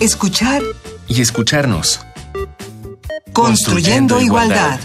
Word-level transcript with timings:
escuchar 0.00 0.62
y 1.08 1.20
escucharnos. 1.20 2.00
Construyendo, 3.32 4.20
igualdad. 4.20 4.78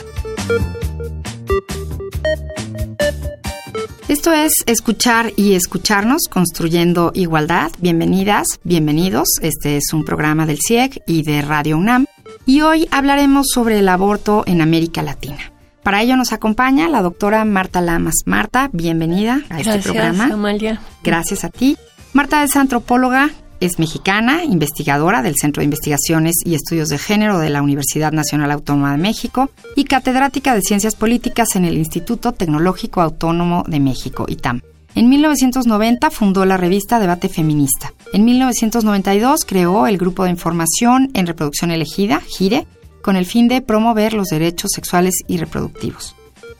Esto 4.07 4.33
es 4.33 4.53
escuchar 4.65 5.33
y 5.35 5.53
escucharnos, 5.53 6.23
construyendo 6.29 7.11
igualdad. 7.13 7.71
Bienvenidas, 7.79 8.59
bienvenidos. 8.63 9.27
Este 9.41 9.77
es 9.77 9.93
un 9.93 10.03
programa 10.03 10.45
del 10.45 10.59
CIEG 10.59 11.01
y 11.07 11.23
de 11.23 11.41
Radio 11.41 11.77
UNAM. 11.77 12.05
Y 12.45 12.61
hoy 12.61 12.87
hablaremos 12.91 13.47
sobre 13.53 13.79
el 13.79 13.89
aborto 13.89 14.43
en 14.45 14.61
América 14.61 15.01
Latina. 15.01 15.51
Para 15.83 16.01
ello 16.01 16.15
nos 16.15 16.31
acompaña 16.31 16.87
la 16.89 17.01
doctora 17.01 17.43
Marta 17.45 17.81
Lamas. 17.81 18.15
Marta, 18.25 18.69
bienvenida 18.71 19.41
a 19.49 19.59
este 19.59 19.79
programa. 19.79 20.15
Gracias, 20.15 20.31
Amalia. 20.31 20.81
Gracias 21.03 21.43
a 21.43 21.49
ti. 21.49 21.77
Marta 22.13 22.43
es 22.43 22.55
antropóloga, 22.55 23.31
es 23.65 23.79
mexicana, 23.79 24.43
investigadora 24.43 25.21
del 25.21 25.35
Centro 25.35 25.61
de 25.61 25.65
Investigaciones 25.65 26.35
y 26.45 26.55
Estudios 26.55 26.89
de 26.89 26.97
Género 26.97 27.39
de 27.39 27.49
la 27.49 27.61
Universidad 27.61 28.11
Nacional 28.11 28.51
Autónoma 28.51 28.91
de 28.91 28.97
México 28.97 29.49
y 29.75 29.85
catedrática 29.85 30.53
de 30.53 30.61
Ciencias 30.61 30.95
Políticas 30.95 31.55
en 31.55 31.65
el 31.65 31.77
Instituto 31.77 32.33
Tecnológico 32.33 33.01
Autónomo 33.01 33.63
de 33.67 33.79
México, 33.79 34.25
ITAM. 34.27 34.61
En 34.95 35.09
1990 35.09 36.11
fundó 36.11 36.45
la 36.45 36.57
revista 36.57 36.99
Debate 36.99 37.29
Feminista. 37.29 37.93
En 38.11 38.25
1992 38.25 39.45
creó 39.45 39.87
el 39.87 39.97
Grupo 39.97 40.25
de 40.25 40.31
Información 40.31 41.09
en 41.13 41.25
Reproducción 41.25 41.71
Elegida, 41.71 42.19
GIRE, 42.19 42.67
con 43.01 43.15
el 43.15 43.25
fin 43.25 43.47
de 43.47 43.61
promover 43.61 44.13
los 44.13 44.27
derechos 44.27 44.71
sexuales 44.73 45.15
y 45.27 45.37
reproductivos. 45.37 46.15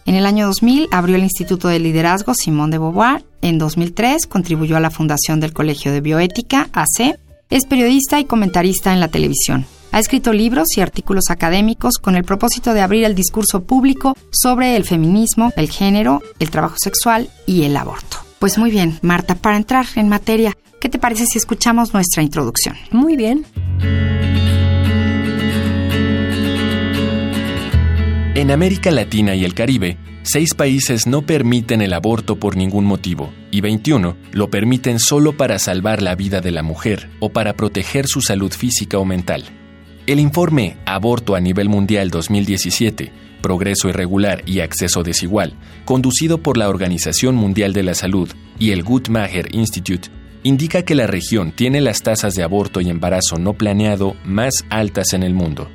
En 0.06 0.16
el 0.16 0.26
año 0.26 0.48
2000 0.48 0.90
abrió 0.92 1.16
el 1.16 1.24
Instituto 1.24 1.68
de 1.68 1.80
Liderazgo 1.80 2.34
Simón 2.34 2.72
de 2.72 2.78
Beauvoir. 2.78 3.24
En 3.42 3.58
2003 3.58 4.28
contribuyó 4.28 4.76
a 4.76 4.82
la 4.82 4.92
fundación 4.92 5.40
del 5.40 5.54
Colegio 5.54 5.92
de 5.92 6.02
Bioética, 6.02 6.70
AC. 6.74 7.18
Es 7.50 7.66
periodista 7.66 8.20
y 8.20 8.26
comentarista 8.26 8.94
en 8.94 9.00
la 9.00 9.08
televisión. 9.08 9.66
Ha 9.92 10.00
escrito 10.00 10.34
libros 10.34 10.76
y 10.76 10.82
artículos 10.82 11.26
académicos 11.30 12.00
con 12.00 12.16
el 12.16 12.24
propósito 12.24 12.74
de 12.74 12.82
abrir 12.82 13.04
el 13.06 13.14
discurso 13.14 13.64
público 13.64 14.16
sobre 14.32 14.76
el 14.76 14.86
feminismo, 14.86 15.54
el 15.56 15.70
género, 15.70 16.22
el 16.40 16.50
trabajo 16.50 16.76
sexual 16.80 17.30
y 17.46 17.64
el 17.64 17.78
aborto. 17.78 18.18
Pues 18.40 18.58
muy 18.58 18.72
bien, 18.72 18.98
Marta, 19.04 19.36
para 19.36 19.56
entrar 19.56 19.86
en 19.96 20.10
materia, 20.10 20.58
¿qué 20.82 20.90
te 20.90 21.00
parece 21.00 21.28
si 21.28 21.38
escuchamos 21.38 21.94
nuestra 21.94 22.24
introducción? 22.24 22.76
Muy 22.92 23.16
bien. 23.16 23.46
En 28.36 28.50
América 28.50 28.90
Latina 28.90 29.36
y 29.36 29.46
el 29.46 29.54
Caribe, 29.54 30.00
seis 30.24 30.56
países 30.56 31.06
no 31.06 31.22
permiten 31.22 31.84
el 31.84 31.94
aborto 31.94 32.38
por 32.38 32.56
ningún 32.58 32.84
motivo 32.84 33.32
y 33.52 33.62
21 33.62 34.18
lo 34.32 34.50
permiten 34.50 34.98
solo 34.98 35.38
para 35.38 35.60
salvar 35.60 36.02
la 36.02 36.16
vida 36.16 36.42
de 36.42 36.50
la 36.50 36.64
mujer 36.64 37.12
o 37.20 37.30
para 37.30 37.54
proteger 37.54 38.08
su 38.08 38.22
salud 38.22 38.52
física 38.52 38.98
o 38.98 39.06
mental. 39.06 39.44
El 40.08 40.20
informe 40.20 40.78
Aborto 40.88 41.36
a 41.36 41.42
nivel 41.42 41.70
mundial 41.70 42.10
2017, 42.10 43.12
Progreso 43.44 43.88
Irregular 43.88 44.42
y 44.48 44.62
Acceso 44.62 45.04
Desigual, 45.04 45.54
conducido 45.86 46.40
por 46.40 46.58
la 46.58 46.70
Organización 46.70 47.36
Mundial 47.36 47.72
de 47.74 47.84
la 47.84 47.94
Salud 47.94 48.32
y 48.58 48.72
el 48.72 48.82
Guttmacher 48.82 49.54
Institute, 49.54 50.10
indica 50.42 50.82
que 50.82 50.96
la 50.96 51.06
región 51.06 51.52
tiene 51.52 51.82
las 51.82 52.02
tasas 52.02 52.34
de 52.34 52.42
aborto 52.42 52.82
y 52.82 52.90
embarazo 52.90 53.38
no 53.38 53.54
planeado 53.54 54.16
más 54.26 54.66
altas 54.72 55.14
en 55.14 55.22
el 55.22 55.36
mundo. 55.36 55.70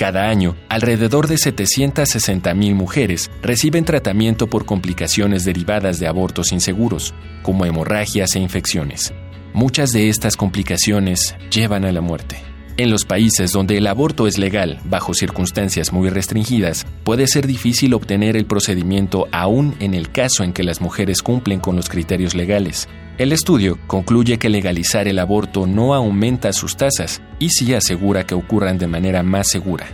Cada 0.00 0.30
año, 0.30 0.56
alrededor 0.70 1.28
de 1.28 1.34
760.000 1.34 2.74
mujeres 2.74 3.30
reciben 3.42 3.84
tratamiento 3.84 4.46
por 4.46 4.64
complicaciones 4.64 5.44
derivadas 5.44 6.00
de 6.00 6.06
abortos 6.06 6.52
inseguros, 6.52 7.12
como 7.42 7.66
hemorragias 7.66 8.34
e 8.34 8.38
infecciones. 8.38 9.12
Muchas 9.52 9.90
de 9.90 10.08
estas 10.08 10.38
complicaciones 10.38 11.36
llevan 11.50 11.84
a 11.84 11.92
la 11.92 12.00
muerte. 12.00 12.38
En 12.78 12.88
los 12.88 13.04
países 13.04 13.52
donde 13.52 13.76
el 13.76 13.86
aborto 13.86 14.26
es 14.26 14.38
legal, 14.38 14.80
bajo 14.86 15.12
circunstancias 15.12 15.92
muy 15.92 16.08
restringidas, 16.08 16.86
puede 17.04 17.26
ser 17.26 17.46
difícil 17.46 17.92
obtener 17.92 18.38
el 18.38 18.46
procedimiento 18.46 19.28
aún 19.32 19.76
en 19.80 19.92
el 19.92 20.10
caso 20.10 20.44
en 20.44 20.54
que 20.54 20.64
las 20.64 20.80
mujeres 20.80 21.20
cumplen 21.20 21.60
con 21.60 21.76
los 21.76 21.90
criterios 21.90 22.34
legales. 22.34 22.88
El 23.20 23.32
estudio 23.32 23.78
concluye 23.86 24.38
que 24.38 24.48
legalizar 24.48 25.06
el 25.06 25.18
aborto 25.18 25.66
no 25.66 25.92
aumenta 25.92 26.54
sus 26.54 26.78
tasas 26.78 27.20
y 27.38 27.50
sí 27.50 27.74
asegura 27.74 28.24
que 28.24 28.34
ocurran 28.34 28.78
de 28.78 28.86
manera 28.86 29.22
más 29.22 29.48
segura. 29.50 29.84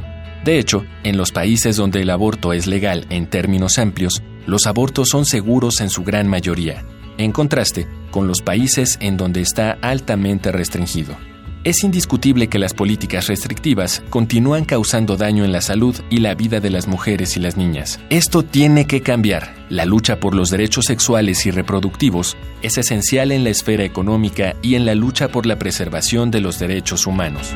De 0.45 0.61
hecho, 0.61 0.85
en 1.03 1.17
los 1.17 1.33
países 1.33 1.75
donde 1.75 2.03
el 2.03 2.11
aborto 2.11 2.53
es 2.53 2.69
legal 2.69 3.05
en 3.11 3.27
términos 3.29 3.79
amplios, 3.79 4.23
los 4.47 4.69
abortos 4.69 5.09
son 5.11 5.27
seguros 5.27 5.81
en 5.81 5.91
su 5.91 6.05
gran 6.05 6.29
mayoría, 6.29 6.85
en 7.19 7.33
contraste 7.33 7.89
con 8.13 8.29
los 8.29 8.43
países 8.43 8.97
en 9.01 9.17
donde 9.17 9.41
está 9.41 9.73
altamente 9.73 10.53
restringido. 10.53 11.17
Es 11.67 11.83
indiscutible 11.83 12.47
que 12.47 12.61
las 12.61 12.75
políticas 12.75 13.27
restrictivas 13.27 14.01
continúan 14.09 14.65
causando 14.65 15.17
daño 15.17 15.45
en 15.45 15.51
la 15.51 15.61
salud 15.61 15.97
y 16.11 16.19
la 16.19 16.37
vida 16.37 16.61
de 16.61 16.71
las 16.71 16.87
mujeres 16.87 17.37
y 17.37 17.41
las 17.41 17.57
niñas. 17.57 17.99
Esto 18.09 18.45
tiene 18.45 18.87
que 18.87 19.03
cambiar. 19.03 19.53
La 19.69 19.85
lucha 19.85 20.21
por 20.21 20.37
los 20.37 20.51
derechos 20.51 20.85
sexuales 20.85 21.45
y 21.45 21.51
reproductivos 21.51 22.37
es 22.63 22.79
esencial 22.79 23.33
en 23.33 23.43
la 23.43 23.51
esfera 23.51 23.83
económica 23.83 24.55
y 24.63 24.77
en 24.77 24.87
la 24.87 24.95
lucha 24.95 25.27
por 25.27 25.45
la 25.45 25.59
preservación 25.59 26.31
de 26.31 26.41
los 26.41 26.61
derechos 26.61 27.05
humanos. 27.05 27.53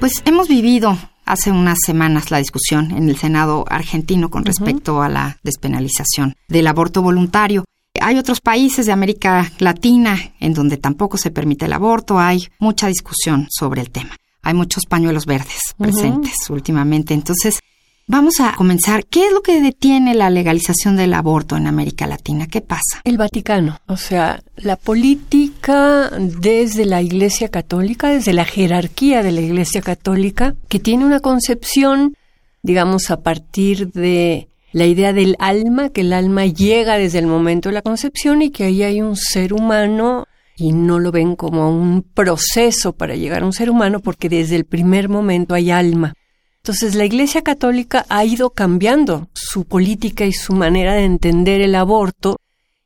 Pues 0.00 0.22
hemos 0.24 0.48
vivido 0.48 0.96
hace 1.26 1.50
unas 1.50 1.76
semanas 1.84 2.30
la 2.30 2.38
discusión 2.38 2.90
en 2.92 3.10
el 3.10 3.18
Senado 3.18 3.66
argentino 3.68 4.30
con 4.30 4.46
respecto 4.46 5.02
a 5.02 5.10
la 5.10 5.36
despenalización 5.42 6.36
del 6.48 6.68
aborto 6.68 7.02
voluntario. 7.02 7.66
Hay 8.06 8.18
otros 8.18 8.40
países 8.40 8.86
de 8.86 8.92
América 8.92 9.50
Latina 9.58 10.16
en 10.38 10.54
donde 10.54 10.76
tampoco 10.76 11.18
se 11.18 11.32
permite 11.32 11.64
el 11.64 11.72
aborto, 11.72 12.20
hay 12.20 12.46
mucha 12.60 12.86
discusión 12.86 13.48
sobre 13.50 13.80
el 13.80 13.90
tema. 13.90 14.16
Hay 14.42 14.54
muchos 14.54 14.84
pañuelos 14.86 15.26
verdes 15.26 15.74
presentes 15.76 16.34
últimamente. 16.48 17.14
Entonces, 17.14 17.58
vamos 18.06 18.38
a 18.38 18.54
comenzar. 18.54 19.06
¿Qué 19.06 19.26
es 19.26 19.32
lo 19.32 19.42
que 19.42 19.60
detiene 19.60 20.14
la 20.14 20.30
legalización 20.30 20.94
del 20.94 21.14
aborto 21.14 21.56
en 21.56 21.66
América 21.66 22.06
Latina? 22.06 22.46
¿Qué 22.46 22.60
pasa? 22.60 23.00
El 23.02 23.18
Vaticano, 23.18 23.80
o 23.88 23.96
sea, 23.96 24.40
la 24.54 24.76
política 24.76 26.08
desde 26.10 26.84
la 26.84 27.02
Iglesia 27.02 27.48
Católica, 27.48 28.10
desde 28.10 28.34
la 28.34 28.44
jerarquía 28.44 29.24
de 29.24 29.32
la 29.32 29.40
Iglesia 29.40 29.82
Católica, 29.82 30.54
que 30.68 30.78
tiene 30.78 31.04
una 31.04 31.18
concepción, 31.18 32.16
digamos, 32.62 33.10
a 33.10 33.20
partir 33.22 33.90
de 33.90 34.48
la 34.76 34.84
idea 34.84 35.14
del 35.14 35.36
alma, 35.38 35.88
que 35.88 36.02
el 36.02 36.12
alma 36.12 36.44
llega 36.44 36.98
desde 36.98 37.18
el 37.18 37.26
momento 37.26 37.70
de 37.70 37.72
la 37.72 37.80
concepción 37.80 38.42
y 38.42 38.50
que 38.50 38.64
ahí 38.64 38.82
hay 38.82 39.00
un 39.00 39.16
ser 39.16 39.54
humano 39.54 40.26
y 40.54 40.72
no 40.74 40.98
lo 40.98 41.12
ven 41.12 41.34
como 41.34 41.70
un 41.70 42.02
proceso 42.02 42.92
para 42.92 43.16
llegar 43.16 43.42
a 43.42 43.46
un 43.46 43.54
ser 43.54 43.70
humano 43.70 44.00
porque 44.00 44.28
desde 44.28 44.54
el 44.54 44.66
primer 44.66 45.08
momento 45.08 45.54
hay 45.54 45.70
alma. 45.70 46.12
Entonces 46.58 46.94
la 46.94 47.06
Iglesia 47.06 47.40
Católica 47.40 48.04
ha 48.10 48.22
ido 48.26 48.50
cambiando 48.50 49.30
su 49.32 49.64
política 49.64 50.26
y 50.26 50.34
su 50.34 50.52
manera 50.52 50.92
de 50.92 51.04
entender 51.04 51.62
el 51.62 51.74
aborto 51.74 52.36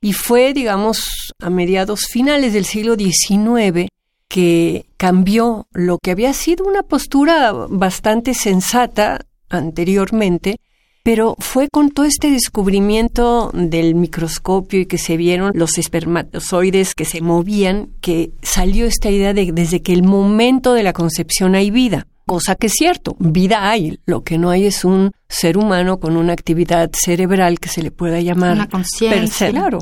y 0.01 0.13
fue, 0.13 0.53
digamos, 0.53 1.33
a 1.41 1.51
mediados 1.51 2.07
finales 2.07 2.53
del 2.53 2.67
siglo 2.67 2.95
XIX 2.95 3.89
que 4.29 4.87
cambió 4.97 5.67
lo 5.73 5.99
que 5.99 6.13
había 6.13 6.35
sido 6.35 6.67
una 6.67 6.85
postura 6.85 7.51
bastante 7.53 8.35
sensata 8.35 9.27
anteriormente 9.49 10.61
pero 11.11 11.35
fue 11.41 11.69
con 11.69 11.91
todo 11.91 12.07
este 12.07 12.31
descubrimiento 12.31 13.51
del 13.53 13.97
microscopio 13.97 14.79
y 14.79 14.87
que 14.87 14.97
se 14.97 15.17
vieron 15.17 15.51
los 15.57 15.77
espermatozoides 15.77 16.95
que 16.95 17.05
se 17.05 17.21
movían 17.21 17.89
que 18.01 18.31
salió 18.43 18.87
esta 18.87 19.11
idea 19.11 19.35
de 19.35 19.51
desde 19.51 19.83
que 19.83 19.93
el 19.93 20.05
momento 20.05 20.73
de 20.73 20.85
la 20.85 20.93
concepción 20.93 21.57
hay 21.57 21.73
vida. 21.73 22.07
Cosa 22.27 22.55
que 22.55 22.69
es 22.69 22.75
cierto, 22.75 23.17
vida 23.19 23.69
hay, 23.69 23.99
lo 24.07 24.23
que 24.23 24.39
no 24.39 24.51
hay 24.51 24.67
es 24.67 24.85
un 24.85 25.11
ser 25.29 25.59
humano 25.59 25.99
con 25.99 26.17
una 26.17 26.33
actividad 26.33 26.93
cerebral 26.93 27.59
que 27.59 27.71
se 27.71 27.83
le 27.83 27.91
pueda 27.91 28.21
llamar 28.21 28.53
una 28.53 28.69
conciencia. 28.69 29.51
Claro. 29.51 29.81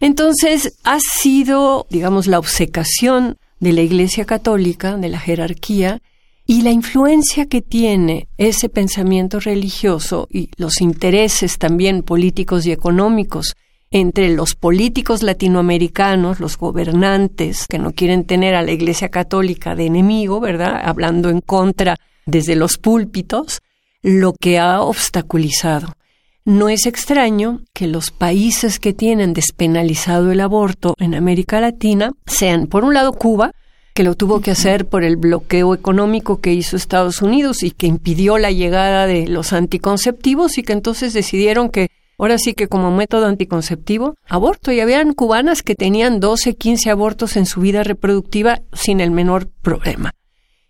Entonces 0.00 0.74
ha 0.84 0.98
sido, 1.00 1.86
digamos, 1.88 2.26
la 2.26 2.38
obcecación 2.38 3.38
de 3.58 3.72
la 3.72 3.80
Iglesia 3.80 4.26
Católica, 4.26 4.98
de 4.98 5.08
la 5.08 5.18
jerarquía, 5.18 6.02
y 6.46 6.62
la 6.62 6.70
influencia 6.70 7.46
que 7.46 7.62
tiene 7.62 8.28
ese 8.36 8.68
pensamiento 8.68 9.40
religioso 9.40 10.26
y 10.30 10.50
los 10.56 10.80
intereses 10.80 11.58
también 11.58 12.02
políticos 12.02 12.66
y 12.66 12.72
económicos 12.72 13.54
entre 13.90 14.30
los 14.34 14.54
políticos 14.54 15.22
latinoamericanos, 15.22 16.40
los 16.40 16.56
gobernantes 16.56 17.66
que 17.68 17.78
no 17.78 17.92
quieren 17.92 18.24
tener 18.24 18.54
a 18.54 18.62
la 18.62 18.72
Iglesia 18.72 19.10
Católica 19.10 19.74
de 19.74 19.86
enemigo, 19.86 20.40
¿verdad? 20.40 20.80
Hablando 20.82 21.28
en 21.28 21.40
contra 21.40 21.96
desde 22.24 22.56
los 22.56 22.78
púlpitos, 22.78 23.60
lo 24.02 24.32
que 24.32 24.58
ha 24.58 24.80
obstaculizado. 24.80 25.94
No 26.44 26.68
es 26.68 26.86
extraño 26.86 27.60
que 27.72 27.86
los 27.86 28.10
países 28.10 28.80
que 28.80 28.92
tienen 28.92 29.32
despenalizado 29.32 30.32
el 30.32 30.40
aborto 30.40 30.94
en 30.98 31.14
América 31.14 31.60
Latina 31.60 32.12
sean, 32.26 32.66
por 32.66 32.84
un 32.84 32.94
lado, 32.94 33.12
Cuba, 33.12 33.52
que 33.94 34.02
lo 34.02 34.14
tuvo 34.14 34.40
que 34.40 34.50
hacer 34.50 34.86
por 34.86 35.04
el 35.04 35.16
bloqueo 35.16 35.74
económico 35.74 36.40
que 36.40 36.52
hizo 36.52 36.76
Estados 36.76 37.20
Unidos 37.20 37.62
y 37.62 37.70
que 37.70 37.86
impidió 37.86 38.38
la 38.38 38.50
llegada 38.50 39.06
de 39.06 39.26
los 39.26 39.52
anticonceptivos 39.52 40.56
y 40.56 40.62
que 40.62 40.72
entonces 40.72 41.12
decidieron 41.12 41.68
que 41.68 41.88
ahora 42.18 42.38
sí 42.38 42.54
que 42.54 42.68
como 42.68 42.90
método 42.90 43.26
anticonceptivo, 43.26 44.14
aborto. 44.28 44.72
Y 44.72 44.80
habían 44.80 45.12
cubanas 45.12 45.62
que 45.62 45.74
tenían 45.74 46.20
12, 46.20 46.54
15 46.54 46.90
abortos 46.90 47.36
en 47.36 47.46
su 47.46 47.60
vida 47.60 47.82
reproductiva 47.82 48.62
sin 48.72 49.00
el 49.00 49.10
menor 49.10 49.48
problema. 49.48 50.12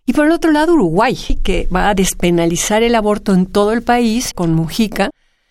Y 0.05 0.11
por 0.11 0.25
el 0.25 0.31
otro 0.33 0.51
lado, 0.51 0.73
Uruguay, 0.73 1.15
que 1.43 1.67
va 1.73 1.89
a 1.89 1.95
despenalizar 1.95 2.83
el 2.83 2.95
aborto 2.95 3.33
en 3.33 3.45
todo 3.45 3.71
el 3.71 3.83
país 3.83 4.33
con 4.33 4.53
Mujica, 4.53 5.05
va 5.05 5.09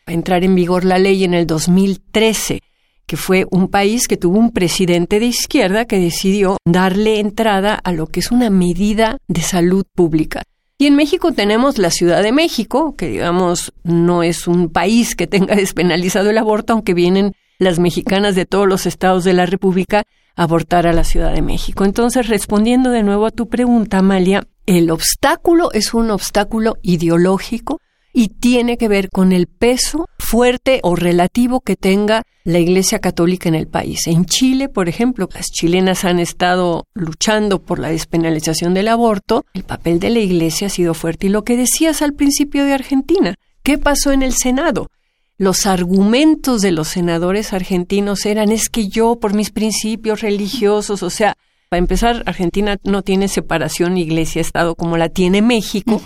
a 0.08 0.12
entrar 0.12 0.44
en 0.44 0.54
vigor 0.54 0.84
la 0.84 0.98
ley 0.98 1.24
en 1.24 1.32
el 1.32 1.46
2013 1.46 2.60
que 3.06 3.16
fue 3.16 3.46
un 3.50 3.68
país 3.68 4.08
que 4.08 4.16
tuvo 4.16 4.38
un 4.38 4.52
presidente 4.52 5.20
de 5.20 5.26
izquierda 5.26 5.84
que 5.84 5.98
decidió 5.98 6.56
darle 6.64 7.20
entrada 7.20 7.74
a 7.74 7.92
lo 7.92 8.06
que 8.06 8.20
es 8.20 8.30
una 8.30 8.50
medida 8.50 9.18
de 9.28 9.42
salud 9.42 9.84
pública. 9.94 10.42
Y 10.78 10.86
en 10.86 10.96
México 10.96 11.32
tenemos 11.32 11.78
la 11.78 11.90
Ciudad 11.90 12.22
de 12.22 12.32
México, 12.32 12.96
que 12.96 13.08
digamos 13.08 13.72
no 13.84 14.22
es 14.22 14.48
un 14.48 14.68
país 14.68 15.14
que 15.14 15.26
tenga 15.26 15.54
despenalizado 15.56 16.30
el 16.30 16.38
aborto, 16.38 16.72
aunque 16.72 16.94
vienen 16.94 17.34
las 17.58 17.78
mexicanas 17.78 18.34
de 18.34 18.46
todos 18.46 18.66
los 18.66 18.86
estados 18.86 19.24
de 19.24 19.32
la 19.32 19.46
República 19.46 20.02
a 20.34 20.42
abortar 20.42 20.86
a 20.86 20.92
la 20.92 21.04
Ciudad 21.04 21.32
de 21.32 21.42
México. 21.42 21.84
Entonces, 21.84 22.28
respondiendo 22.28 22.90
de 22.90 23.02
nuevo 23.02 23.26
a 23.26 23.30
tu 23.30 23.48
pregunta, 23.48 23.98
Amalia, 23.98 24.46
el 24.66 24.90
obstáculo 24.90 25.70
es 25.72 25.94
un 25.94 26.10
obstáculo 26.10 26.76
ideológico 26.82 27.80
y 28.12 28.28
tiene 28.28 28.76
que 28.76 28.88
ver 28.88 29.08
con 29.08 29.32
el 29.32 29.46
peso 29.46 30.06
fuerte 30.32 30.80
o 30.82 30.96
relativo 30.96 31.60
que 31.60 31.76
tenga 31.76 32.22
la 32.42 32.58
Iglesia 32.58 33.00
Católica 33.00 33.50
en 33.50 33.54
el 33.54 33.66
país. 33.68 34.06
En 34.06 34.24
Chile, 34.24 34.70
por 34.70 34.88
ejemplo, 34.88 35.28
las 35.34 35.48
chilenas 35.48 36.06
han 36.06 36.18
estado 36.18 36.86
luchando 36.94 37.60
por 37.60 37.78
la 37.78 37.90
despenalización 37.90 38.72
del 38.72 38.88
aborto, 38.88 39.44
el 39.52 39.64
papel 39.64 40.00
de 40.00 40.08
la 40.08 40.20
Iglesia 40.20 40.68
ha 40.68 40.70
sido 40.70 40.94
fuerte. 40.94 41.26
Y 41.26 41.28
lo 41.28 41.44
que 41.44 41.58
decías 41.58 42.00
al 42.00 42.14
principio 42.14 42.64
de 42.64 42.72
Argentina, 42.72 43.34
¿qué 43.62 43.76
pasó 43.76 44.10
en 44.10 44.22
el 44.22 44.32
Senado? 44.32 44.88
Los 45.36 45.66
argumentos 45.66 46.62
de 46.62 46.72
los 46.72 46.88
senadores 46.88 47.52
argentinos 47.52 48.24
eran 48.24 48.52
es 48.52 48.70
que 48.70 48.88
yo 48.88 49.16
por 49.16 49.34
mis 49.34 49.50
principios 49.50 50.22
religiosos, 50.22 51.02
o 51.02 51.10
sea, 51.10 51.36
para 51.68 51.78
empezar, 51.78 52.22
Argentina 52.24 52.78
no 52.84 53.02
tiene 53.02 53.28
separación 53.28 53.98
iglesia-estado 53.98 54.76
como 54.76 54.96
la 54.96 55.10
tiene 55.10 55.42
México. 55.42 56.00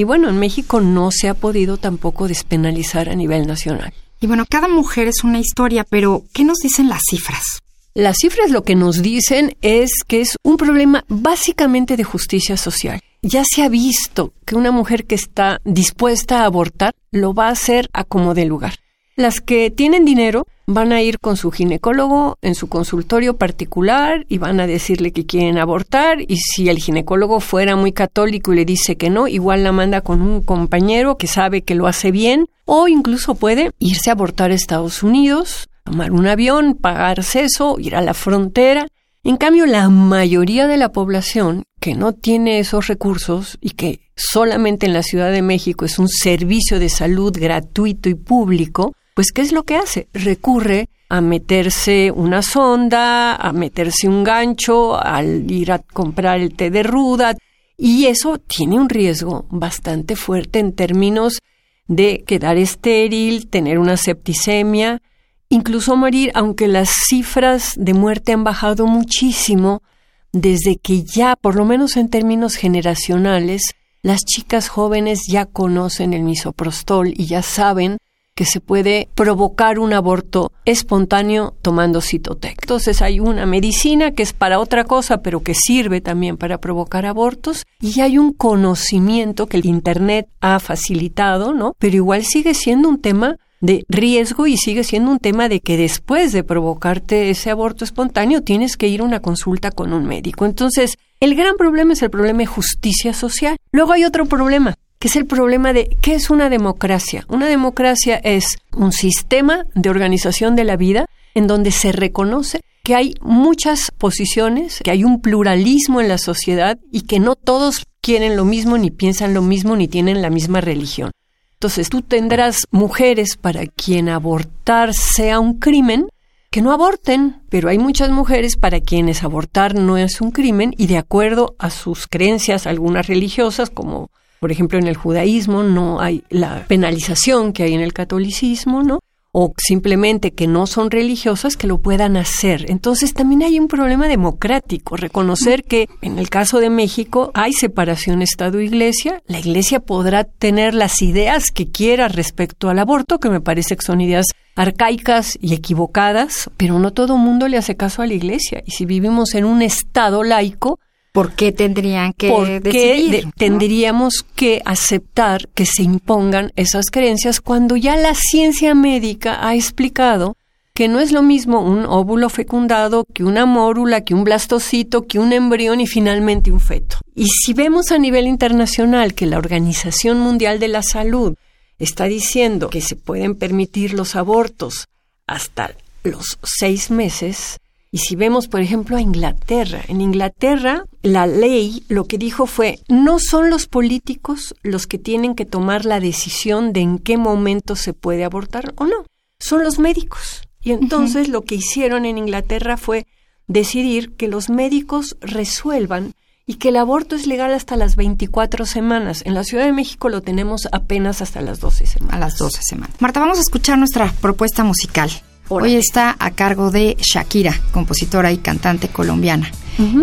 Y 0.00 0.04
bueno, 0.04 0.28
en 0.28 0.38
México 0.38 0.80
no 0.80 1.10
se 1.10 1.28
ha 1.28 1.34
podido 1.34 1.76
tampoco 1.76 2.28
despenalizar 2.28 3.08
a 3.08 3.16
nivel 3.16 3.48
nacional. 3.48 3.92
Y 4.20 4.28
bueno, 4.28 4.44
cada 4.48 4.68
mujer 4.68 5.08
es 5.08 5.24
una 5.24 5.40
historia, 5.40 5.82
pero 5.82 6.22
¿qué 6.32 6.44
nos 6.44 6.58
dicen 6.58 6.88
las 6.88 7.02
cifras? 7.10 7.58
Las 7.94 8.18
cifras 8.20 8.52
lo 8.52 8.62
que 8.62 8.76
nos 8.76 9.02
dicen 9.02 9.56
es 9.60 9.90
que 10.06 10.20
es 10.20 10.36
un 10.44 10.56
problema 10.56 11.04
básicamente 11.08 11.96
de 11.96 12.04
justicia 12.04 12.56
social. 12.56 13.00
Ya 13.22 13.42
se 13.44 13.64
ha 13.64 13.68
visto 13.68 14.32
que 14.46 14.54
una 14.54 14.70
mujer 14.70 15.04
que 15.04 15.16
está 15.16 15.60
dispuesta 15.64 16.42
a 16.42 16.44
abortar 16.44 16.94
lo 17.10 17.34
va 17.34 17.48
a 17.48 17.52
hacer 17.52 17.90
a 17.92 18.04
como 18.04 18.34
de 18.34 18.44
lugar. 18.44 18.74
Las 19.18 19.40
que 19.40 19.72
tienen 19.72 20.04
dinero 20.04 20.46
van 20.68 20.92
a 20.92 21.02
ir 21.02 21.18
con 21.18 21.36
su 21.36 21.50
ginecólogo 21.50 22.38
en 22.40 22.54
su 22.54 22.68
consultorio 22.68 23.36
particular 23.36 24.24
y 24.28 24.38
van 24.38 24.60
a 24.60 24.68
decirle 24.68 25.10
que 25.10 25.26
quieren 25.26 25.58
abortar 25.58 26.20
y 26.20 26.36
si 26.36 26.68
el 26.68 26.78
ginecólogo 26.78 27.40
fuera 27.40 27.74
muy 27.74 27.90
católico 27.90 28.52
y 28.52 28.56
le 28.58 28.64
dice 28.64 28.96
que 28.96 29.10
no, 29.10 29.26
igual 29.26 29.64
la 29.64 29.72
manda 29.72 30.02
con 30.02 30.22
un 30.22 30.40
compañero 30.40 31.16
que 31.16 31.26
sabe 31.26 31.62
que 31.62 31.74
lo 31.74 31.88
hace 31.88 32.12
bien 32.12 32.46
o 32.64 32.86
incluso 32.86 33.34
puede 33.34 33.72
irse 33.80 34.10
a 34.10 34.12
abortar 34.12 34.52
a 34.52 34.54
Estados 34.54 35.02
Unidos, 35.02 35.68
tomar 35.82 36.12
un 36.12 36.28
avión, 36.28 36.74
pagar 36.74 37.18
eso, 37.18 37.74
ir 37.80 37.96
a 37.96 38.02
la 38.02 38.14
frontera. 38.14 38.86
En 39.24 39.36
cambio, 39.36 39.66
la 39.66 39.88
mayoría 39.88 40.68
de 40.68 40.76
la 40.76 40.92
población 40.92 41.64
que 41.80 41.96
no 41.96 42.12
tiene 42.12 42.60
esos 42.60 42.86
recursos 42.86 43.58
y 43.60 43.70
que 43.70 43.98
solamente 44.14 44.86
en 44.86 44.92
la 44.92 45.02
Ciudad 45.02 45.32
de 45.32 45.42
México 45.42 45.84
es 45.84 45.98
un 45.98 46.08
servicio 46.08 46.78
de 46.78 46.88
salud 46.88 47.36
gratuito 47.36 48.08
y 48.08 48.14
público, 48.14 48.94
pues 49.18 49.32
¿qué 49.32 49.42
es 49.42 49.50
lo 49.50 49.64
que 49.64 49.74
hace? 49.74 50.06
Recurre 50.14 50.90
a 51.08 51.20
meterse 51.20 52.12
una 52.14 52.40
sonda, 52.40 53.34
a 53.34 53.52
meterse 53.52 54.06
un 54.06 54.22
gancho, 54.22 54.96
al 54.96 55.50
ir 55.50 55.72
a 55.72 55.80
comprar 55.80 56.38
el 56.38 56.54
té 56.54 56.70
de 56.70 56.84
ruda, 56.84 57.34
y 57.76 58.06
eso 58.06 58.38
tiene 58.38 58.78
un 58.78 58.88
riesgo 58.88 59.44
bastante 59.50 60.14
fuerte 60.14 60.60
en 60.60 60.72
términos 60.72 61.40
de 61.88 62.22
quedar 62.28 62.58
estéril, 62.58 63.48
tener 63.48 63.80
una 63.80 63.96
septicemia, 63.96 65.02
incluso 65.48 65.96
morir, 65.96 66.30
aunque 66.34 66.68
las 66.68 66.88
cifras 67.08 67.72
de 67.76 67.94
muerte 67.94 68.32
han 68.32 68.44
bajado 68.44 68.86
muchísimo 68.86 69.82
desde 70.30 70.76
que 70.76 71.02
ya, 71.02 71.34
por 71.34 71.56
lo 71.56 71.64
menos 71.64 71.96
en 71.96 72.08
términos 72.08 72.54
generacionales, 72.54 73.74
las 74.00 74.24
chicas 74.24 74.68
jóvenes 74.68 75.22
ya 75.28 75.44
conocen 75.44 76.12
el 76.12 76.22
misoprostol 76.22 77.08
y 77.16 77.26
ya 77.26 77.42
saben 77.42 77.98
que 78.38 78.44
se 78.44 78.60
puede 78.60 79.08
provocar 79.16 79.80
un 79.80 79.92
aborto 79.92 80.52
espontáneo 80.64 81.56
tomando 81.60 82.00
citotec. 82.00 82.56
Entonces 82.62 83.02
hay 83.02 83.18
una 83.18 83.46
medicina 83.46 84.12
que 84.12 84.22
es 84.22 84.32
para 84.32 84.60
otra 84.60 84.84
cosa, 84.84 85.22
pero 85.22 85.42
que 85.42 85.54
sirve 85.56 86.00
también 86.00 86.36
para 86.36 86.58
provocar 86.58 87.04
abortos 87.04 87.66
y 87.80 88.00
hay 88.00 88.16
un 88.16 88.32
conocimiento 88.32 89.48
que 89.48 89.56
el 89.56 89.66
Internet 89.66 90.28
ha 90.40 90.60
facilitado, 90.60 91.52
¿no? 91.52 91.74
Pero 91.80 91.96
igual 91.96 92.24
sigue 92.24 92.54
siendo 92.54 92.88
un 92.88 93.00
tema 93.00 93.38
de 93.60 93.84
riesgo 93.88 94.46
y 94.46 94.56
sigue 94.56 94.84
siendo 94.84 95.10
un 95.10 95.18
tema 95.18 95.48
de 95.48 95.58
que 95.58 95.76
después 95.76 96.30
de 96.30 96.44
provocarte 96.44 97.30
ese 97.30 97.50
aborto 97.50 97.84
espontáneo 97.84 98.42
tienes 98.42 98.76
que 98.76 98.86
ir 98.86 99.00
a 99.00 99.04
una 99.04 99.18
consulta 99.18 99.72
con 99.72 99.92
un 99.92 100.06
médico. 100.06 100.46
Entonces, 100.46 100.96
el 101.18 101.34
gran 101.34 101.56
problema 101.56 101.94
es 101.94 102.02
el 102.02 102.10
problema 102.10 102.38
de 102.38 102.46
justicia 102.46 103.12
social. 103.14 103.56
Luego 103.72 103.94
hay 103.94 104.04
otro 104.04 104.26
problema, 104.26 104.76
que 104.98 105.08
es 105.08 105.16
el 105.16 105.26
problema 105.26 105.72
de 105.72 105.96
qué 106.00 106.14
es 106.14 106.30
una 106.30 106.50
democracia. 106.50 107.24
Una 107.28 107.46
democracia 107.46 108.16
es 108.16 108.58
un 108.74 108.92
sistema 108.92 109.66
de 109.74 109.90
organización 109.90 110.56
de 110.56 110.64
la 110.64 110.76
vida 110.76 111.06
en 111.34 111.46
donde 111.46 111.70
se 111.70 111.92
reconoce 111.92 112.60
que 112.82 112.94
hay 112.94 113.14
muchas 113.20 113.90
posiciones, 113.96 114.80
que 114.82 114.90
hay 114.90 115.04
un 115.04 115.20
pluralismo 115.20 116.00
en 116.00 116.08
la 116.08 116.18
sociedad 116.18 116.78
y 116.90 117.02
que 117.02 117.20
no 117.20 117.36
todos 117.36 117.86
quieren 118.00 118.36
lo 118.36 118.44
mismo, 118.44 118.78
ni 118.78 118.90
piensan 118.90 119.34
lo 119.34 119.42
mismo, 119.42 119.76
ni 119.76 119.88
tienen 119.88 120.22
la 120.22 120.30
misma 120.30 120.60
religión. 120.60 121.10
Entonces 121.54 121.90
tú 121.90 122.02
tendrás 122.02 122.66
mujeres 122.70 123.36
para 123.36 123.66
quien 123.66 124.08
abortar 124.08 124.94
sea 124.94 125.38
un 125.38 125.58
crimen, 125.58 126.06
que 126.50 126.62
no 126.62 126.72
aborten, 126.72 127.42
pero 127.50 127.68
hay 127.68 127.78
muchas 127.78 128.10
mujeres 128.10 128.56
para 128.56 128.80
quienes 128.80 129.22
abortar 129.22 129.74
no 129.74 129.98
es 129.98 130.20
un 130.20 130.30
crimen 130.30 130.74
y 130.78 130.86
de 130.86 130.96
acuerdo 130.96 131.56
a 131.58 131.68
sus 131.68 132.06
creencias, 132.06 132.66
algunas 132.66 133.06
religiosas, 133.06 133.68
como 133.70 134.10
por 134.40 134.52
ejemplo, 134.52 134.78
en 134.78 134.86
el 134.86 134.96
judaísmo 134.96 135.62
no 135.62 136.00
hay 136.00 136.24
la 136.30 136.64
penalización 136.66 137.52
que 137.52 137.64
hay 137.64 137.74
en 137.74 137.80
el 137.80 137.92
catolicismo, 137.92 138.82
¿no? 138.82 139.00
O 139.30 139.52
simplemente 139.58 140.32
que 140.32 140.46
no 140.46 140.66
son 140.66 140.90
religiosas 140.90 141.56
que 141.56 141.66
lo 141.66 141.78
puedan 141.78 142.16
hacer. 142.16 142.70
Entonces 142.70 143.12
también 143.12 143.42
hay 143.42 143.60
un 143.60 143.68
problema 143.68 144.08
democrático, 144.08 144.96
reconocer 144.96 145.64
que 145.64 145.88
en 146.00 146.18
el 146.18 146.30
caso 146.30 146.60
de 146.60 146.70
México 146.70 147.30
hay 147.34 147.52
separación 147.52 148.22
Estado-Iglesia, 148.22 149.22
la 149.26 149.38
Iglesia 149.38 149.80
podrá 149.80 150.24
tener 150.24 150.74
las 150.74 151.02
ideas 151.02 151.50
que 151.50 151.70
quiera 151.70 152.08
respecto 152.08 152.70
al 152.70 152.78
aborto, 152.78 153.20
que 153.20 153.28
me 153.28 153.40
parece 153.40 153.76
que 153.76 153.84
son 153.84 154.00
ideas 154.00 154.26
arcaicas 154.56 155.38
y 155.40 155.54
equivocadas, 155.54 156.50
pero 156.56 156.78
no 156.78 156.92
todo 156.92 157.16
mundo 157.16 157.46
le 157.48 157.58
hace 157.58 157.76
caso 157.76 158.02
a 158.02 158.06
la 158.06 158.14
Iglesia. 158.14 158.62
Y 158.66 158.72
si 158.72 158.86
vivimos 158.86 159.34
en 159.34 159.44
un 159.44 159.62
Estado 159.62 160.24
laico, 160.24 160.80
¿Por 161.18 161.32
qué 161.32 161.50
tendrían 161.50 162.12
que 162.12 162.60
decidir? 162.62 163.26
tendríamos 163.36 164.24
que 164.36 164.62
aceptar 164.64 165.48
que 165.48 165.66
se 165.66 165.82
impongan 165.82 166.52
esas 166.54 166.92
creencias 166.92 167.40
cuando 167.40 167.74
ya 167.76 167.96
la 167.96 168.14
ciencia 168.14 168.72
médica 168.76 169.44
ha 169.44 169.56
explicado 169.56 170.36
que 170.74 170.86
no 170.86 171.00
es 171.00 171.10
lo 171.10 171.22
mismo 171.22 171.60
un 171.60 171.86
óvulo 171.86 172.28
fecundado 172.28 173.04
que 173.12 173.24
una 173.24 173.46
mórula, 173.46 174.02
que 174.02 174.14
un 174.14 174.22
blastocito, 174.22 175.08
que 175.08 175.18
un 175.18 175.32
embrión 175.32 175.80
y 175.80 175.88
finalmente 175.88 176.52
un 176.52 176.60
feto. 176.60 176.98
Y 177.16 177.26
si 177.26 177.52
vemos 177.52 177.90
a 177.90 177.98
nivel 177.98 178.28
internacional 178.28 179.14
que 179.14 179.26
la 179.26 179.38
Organización 179.38 180.20
Mundial 180.20 180.60
de 180.60 180.68
la 180.68 180.84
Salud 180.84 181.34
está 181.80 182.04
diciendo 182.04 182.70
que 182.70 182.80
se 182.80 182.94
pueden 182.94 183.34
permitir 183.34 183.92
los 183.92 184.14
abortos 184.14 184.86
hasta 185.26 185.72
los 186.04 186.38
seis 186.44 186.92
meses, 186.92 187.58
y 187.90 187.98
si 187.98 188.16
vemos, 188.16 188.48
por 188.48 188.60
ejemplo, 188.60 188.96
a 188.96 189.00
Inglaterra, 189.00 189.82
en 189.88 190.00
Inglaterra 190.00 190.84
la 191.02 191.26
ley 191.26 191.84
lo 191.88 192.04
que 192.04 192.18
dijo 192.18 192.46
fue, 192.46 192.80
no 192.88 193.18
son 193.18 193.48
los 193.48 193.66
políticos 193.66 194.54
los 194.62 194.86
que 194.86 194.98
tienen 194.98 195.34
que 195.34 195.46
tomar 195.46 195.86
la 195.86 196.00
decisión 196.00 196.72
de 196.72 196.80
en 196.80 196.98
qué 196.98 197.16
momento 197.16 197.76
se 197.76 197.94
puede 197.94 198.24
abortar 198.24 198.74
o 198.76 198.84
no, 198.84 199.06
son 199.38 199.64
los 199.64 199.78
médicos. 199.78 200.42
Y 200.60 200.72
entonces 200.72 201.28
lo 201.28 201.42
que 201.42 201.54
hicieron 201.54 202.04
en 202.04 202.18
Inglaterra 202.18 202.76
fue 202.76 203.06
decidir 203.46 204.14
que 204.16 204.28
los 204.28 204.50
médicos 204.50 205.16
resuelvan 205.20 206.12
y 206.46 206.54
que 206.54 206.70
el 206.70 206.76
aborto 206.76 207.14
es 207.14 207.26
legal 207.26 207.54
hasta 207.54 207.76
las 207.76 207.96
24 207.96 208.66
semanas. 208.66 209.22
En 209.24 209.34
la 209.34 209.44
Ciudad 209.44 209.64
de 209.64 209.72
México 209.72 210.08
lo 210.08 210.20
tenemos 210.20 210.68
apenas 210.72 211.22
hasta 211.22 211.40
las 211.40 211.60
12 211.60 211.86
semanas. 211.86 212.14
A 212.14 212.18
las 212.18 212.36
12 212.36 212.60
semanas. 212.62 212.96
Marta, 213.00 213.20
vamos 213.20 213.38
a 213.38 213.42
escuchar 213.42 213.78
nuestra 213.78 214.12
propuesta 214.20 214.64
musical. 214.64 215.10
Hoy 215.48 215.76
está 215.76 216.14
a 216.18 216.30
cargo 216.32 216.70
de 216.70 216.96
Shakira, 217.00 217.58
compositora 217.72 218.32
y 218.32 218.38
cantante 218.38 218.88
colombiana. 218.88 219.50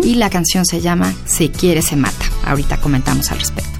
Y 0.02 0.14
la 0.14 0.30
canción 0.30 0.64
se 0.64 0.80
llama 0.80 1.14
Se 1.26 1.50
quiere, 1.50 1.82
se 1.82 1.96
mata. 1.96 2.24
Ahorita 2.46 2.78
comentamos 2.78 3.30
al 3.30 3.38
respecto. 3.38 3.78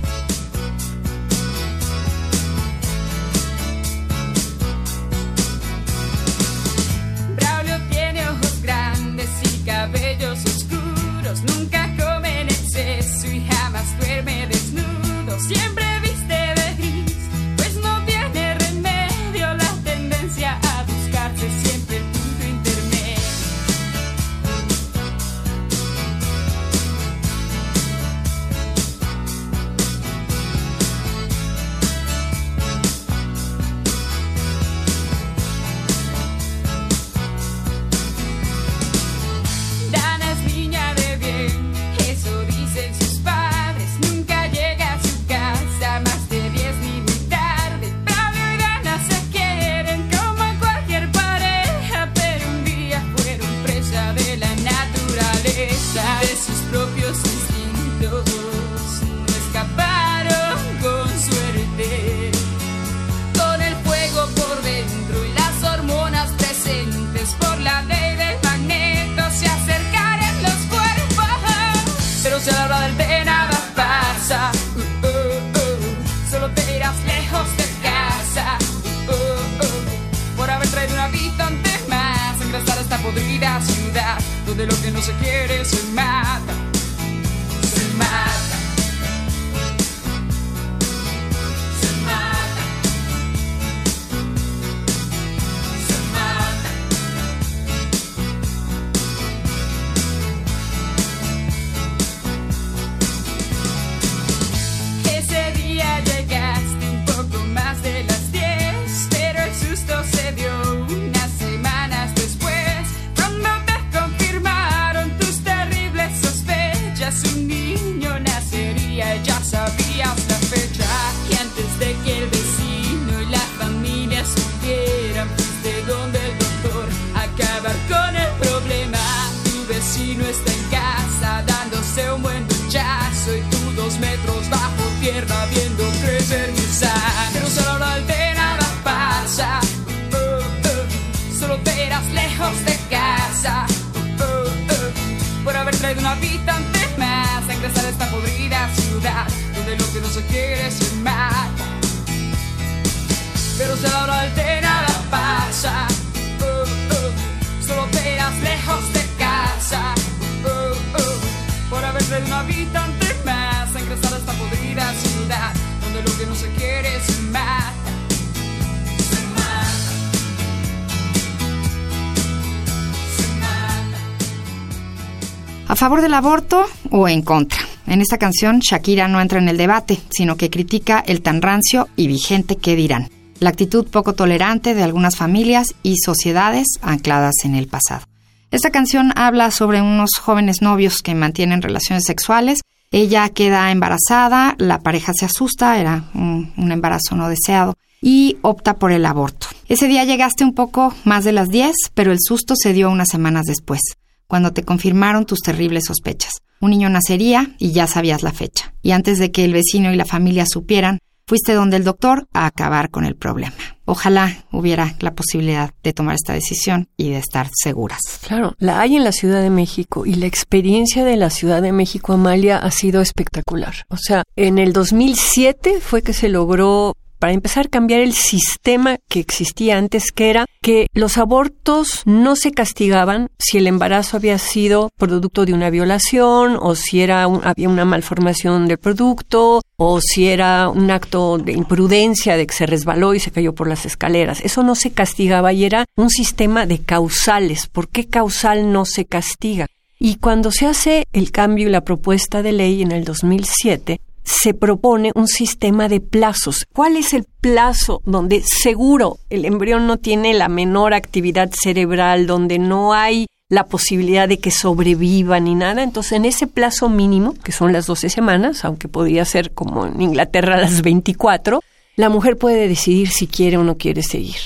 Favor 175.87 176.01
del 176.01 176.15
aborto 176.15 176.67
o 176.91 177.07
en 177.07 177.23
contra? 177.23 177.61
En 177.87 178.01
esta 178.01 178.19
canción, 178.19 178.59
Shakira 178.59 179.07
no 179.07 179.21
entra 179.21 179.39
en 179.39 179.49
el 179.49 179.57
debate, 179.57 180.01
sino 180.11 180.37
que 180.37 180.51
critica 180.51 180.99
el 181.07 181.23
tan 181.23 181.41
rancio 181.41 181.87
y 181.95 182.09
vigente 182.09 182.57
que 182.57 182.75
dirán, 182.75 183.09
la 183.39 183.51
actitud 183.51 183.87
poco 183.87 184.13
tolerante 184.13 184.75
de 184.75 184.83
algunas 184.83 185.15
familias 185.15 185.77
y 185.85 185.99
sociedades 185.99 186.67
ancladas 186.83 187.37
en 187.45 187.55
el 187.55 187.69
pasado. 187.69 188.05
Esta 188.51 188.71
canción 188.71 189.13
habla 189.15 189.53
sobre 189.53 189.81
unos 189.81 190.11
jóvenes 190.21 190.61
novios 190.61 191.03
que 191.03 191.15
mantienen 191.15 191.63
relaciones 191.63 192.03
sexuales. 192.03 192.63
Ella 192.91 193.29
queda 193.29 193.71
embarazada, 193.71 194.57
la 194.59 194.81
pareja 194.81 195.13
se 195.15 195.27
asusta, 195.27 195.79
era 195.79 196.03
un, 196.15 196.53
embarazo 196.57 197.15
no 197.15 197.29
deseado, 197.29 197.75
y 198.03 198.39
opta 198.43 198.75
por 198.75 198.91
el 198.91 199.07
aborto. 199.07 199.47
Ese 199.69 199.87
día 199.87 200.05
llegaste 200.05 200.43
un 200.43 200.53
poco 200.53 200.93
más 201.05 201.23
de 201.23 201.31
las 201.31 201.49
10, 201.49 201.77
pero 201.95 202.11
el 202.11 202.19
susto 202.21 202.55
se 202.57 202.73
dio 202.73 202.91
unas 202.91 203.09
semanas 203.09 203.45
después 203.47 203.81
cuando 204.27 204.53
te 204.53 204.63
confirmaron 204.63 205.27
tus 205.27 205.41
terribles 205.41 205.85
sospechas. 205.87 206.43
Un 206.61 206.71
niño 206.71 206.89
nacería 206.89 207.55
y 207.59 207.73
ya 207.73 207.87
sabías 207.87 208.23
la 208.23 208.33
fecha. 208.33 208.75
Y 208.83 208.93
antes 208.93 209.19
de 209.19 209.31
que 209.31 209.45
el 209.45 209.53
vecino 209.53 209.93
y 209.93 209.97
la 209.97 210.05
familia 210.05 210.47
supieran, 210.47 211.01
fuiste 211.27 211.55
donde 211.55 211.77
el 211.77 211.85
doctor 211.85 212.29
a 212.33 212.47
acabar 212.47 212.91
con 212.91 213.05
el 213.05 213.17
problema. 213.17 213.57
Ojalá 213.85 214.45
hubiera 214.53 214.95
la 215.01 215.15
posibilidad 215.15 215.73
de 215.83 215.93
tomar 215.93 216.15
esta 216.15 216.33
decisión 216.33 216.89
y 216.97 217.11
de 217.11 217.19
estar 217.19 217.49
seguras. 217.53 218.01
Claro, 218.27 218.55
la 218.59 218.81
hay 218.81 218.97
en 218.97 219.05
la 219.05 219.13
Ciudad 219.13 219.43
de 219.43 219.51
México 219.51 220.07
y 220.07 220.15
la 220.15 220.27
experiencia 220.27 221.05
de 221.05 221.17
la 221.17 221.31
Ciudad 221.31 221.63
de 221.63 221.73
México, 221.73 222.13
Amalia, 222.13 222.59
ha 222.59 222.71
sido 222.71 223.01
espectacular. 223.01 223.75
O 223.89 223.97
sea, 223.97 224.23
en 224.37 224.59
el 224.59 224.73
2007 224.73 225.81
fue 225.81 226.03
que 226.03 226.13
se 226.13 226.29
logró 226.29 226.97
para 227.19 227.33
empezar, 227.33 227.71
cambiar 227.71 228.01
el 228.01 228.13
sistema 228.13 228.99
que 229.09 229.21
existía 229.21 229.79
antes, 229.79 230.13
que 230.13 230.31
era 230.31 230.47
que 230.63 230.87
los 230.93 231.19
abortos 231.19 232.03
no 232.05 232.37
se 232.37 232.51
castigaban 232.53 233.29
si 233.39 233.59
el 233.59 233.67
embarazo 233.67 234.17
había 234.17 234.39
sido 234.39 234.91
producto 234.99 235.45
de 235.47 235.53
una 235.55 235.71
violación 235.71 236.59
o 236.61 236.75
si 236.75 237.01
era 237.01 237.27
un- 237.27 237.41
había 237.45 237.69
una 237.69 237.85
malformación 237.85 238.69
del 238.69 238.79
producto 238.79 239.63
o 239.77 240.01
si 240.01 240.29
era 240.29 240.69
un 240.69 240.91
acto 240.91 241.39
de 241.39 241.53
imprudencia 241.53 242.37
de 242.37 242.47
que 242.47 242.55
se 242.55 242.67
resbaló 242.67 243.15
y 243.15 243.21
se 243.21 243.31
cayó 243.31 243.55
por 243.55 243.69
las 243.69 243.87
escaleras. 243.87 244.41
Eso 244.43 244.63
no 244.63 244.75
se 244.75 244.91
castigaba 244.93 245.53
y 245.53 245.65
era 245.65 245.85
un 245.97 246.11
sistema 246.11 246.67
de 246.67 246.81
causales. 246.81 247.67
¿Por 247.67 247.89
qué 247.89 248.07
causal 248.07 248.73
no 248.73 248.85
se 248.85 249.05
castiga? 249.05 249.67
Y 249.99 250.17
cuando 250.17 250.51
se 250.51 250.67
hace 250.67 251.07
el 251.15 251.31
cambio 251.31 251.69
y 251.69 251.71
la 251.71 251.81
propuesta 251.81 252.43
de 252.43 252.53
ley 252.53 252.83
en 252.83 252.93
el 252.93 253.05
2007, 253.05 254.01
se 254.27 254.55
propone 254.55 255.13
un 255.15 255.29
sistema 255.29 255.89
de 255.89 256.01
plazos. 256.01 256.67
¿Cuál 256.75 256.97
es 256.97 257.15
el 257.15 257.25
plazo 257.41 258.03
donde 258.05 258.43
seguro 258.43 259.19
el 259.31 259.45
embrión 259.45 259.87
no 259.87 259.99
tiene 259.99 260.35
la 260.35 260.49
menor 260.49 260.95
actividad 260.95 261.51
cerebral, 261.53 262.27
donde 262.27 262.59
no 262.59 262.93
hay 262.93 263.29
la 263.49 263.67
posibilidad 263.67 264.29
de 264.29 264.41
que 264.41 264.51
sobreviva 264.51 265.39
ni 265.39 265.55
nada? 265.55 265.85
Entonces, 265.85 266.13
en 266.13 266.25
ese 266.25 266.49
plazo 266.49 266.89
mínimo, 266.89 267.35
que 267.35 267.53
son 267.53 267.73
las 267.73 267.87
12 267.87 268.11
semanas, 268.11 268.65
aunque 268.65 268.89
podría 268.89 269.25
ser 269.25 269.53
como 269.53 269.87
en 269.87 270.03
Inglaterra 270.03 270.57
las 270.57 270.83
24, 270.83 271.63
la 271.95 272.09
mujer 272.09 272.37
puede 272.37 272.67
decidir 272.67 273.09
si 273.09 273.29
quiere 273.29 273.57
o 273.59 273.65
no 273.65 273.79
quiere 273.79 274.03
seguir. 274.03 274.37